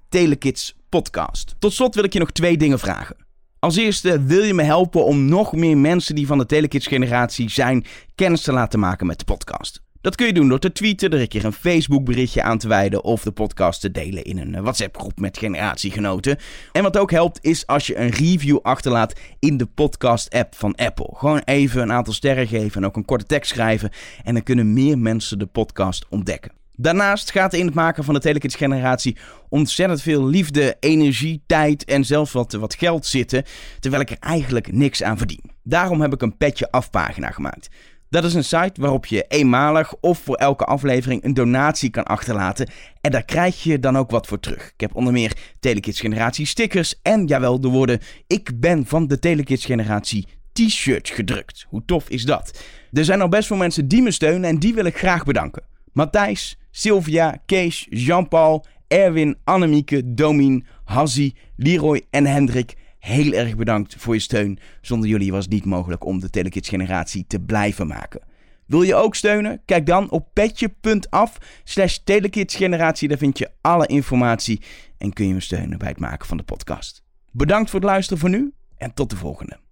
[0.08, 1.54] Telekids podcast.
[1.58, 3.16] Tot slot wil ik je nog twee dingen vragen.
[3.58, 7.50] Als eerste wil je me helpen om nog meer mensen die van de Telekids generatie
[7.50, 7.84] zijn
[8.14, 9.86] kennis te laten maken met de podcast.
[10.00, 12.68] Dat kun je doen door te tweeten, er een keer een Facebook berichtje aan te
[12.68, 16.38] wijden of de podcast te delen in een WhatsApp groep met generatiegenoten.
[16.72, 20.74] En wat ook helpt is als je een review achterlaat in de podcast app van
[20.74, 21.10] Apple.
[21.12, 23.90] Gewoon even een aantal sterren geven en ook een korte tekst schrijven
[24.24, 26.52] en dan kunnen meer mensen de podcast ontdekken.
[26.80, 29.16] Daarnaast gaat in het maken van de Telekids generatie
[29.48, 33.44] ontzettend veel liefde, energie, tijd en zelfs wat, wat geld zitten,
[33.80, 35.50] terwijl ik er eigenlijk niks aan verdien.
[35.62, 37.68] Daarom heb ik een petje afpagina gemaakt.
[38.10, 42.70] Dat is een site waarop je eenmalig of voor elke aflevering een donatie kan achterlaten.
[43.00, 44.66] En daar krijg je dan ook wat voor terug.
[44.66, 49.18] Ik heb onder meer Telekids generatie stickers en jawel de woorden ik ben van de
[49.18, 51.66] Telekids generatie t-shirt gedrukt.
[51.68, 52.62] Hoe tof is dat?
[52.92, 55.62] Er zijn al best veel mensen die me steunen en die wil ik graag bedanken.
[55.92, 62.76] Matthijs, Sylvia, Kees, Jean-Paul, Erwin, Annemieke, Domien, Hazzy, Leroy en Hendrik.
[62.98, 64.58] Heel erg bedankt voor je steun.
[64.80, 68.20] Zonder jullie was het niet mogelijk om de Telekids generatie te blijven maken.
[68.66, 69.60] Wil je ook steunen?
[69.64, 73.08] Kijk dan op petje.af slash Telekids generatie.
[73.08, 74.62] Daar vind je alle informatie
[74.98, 77.02] en kun je me steunen bij het maken van de podcast.
[77.30, 79.67] Bedankt voor het luisteren voor nu en tot de volgende.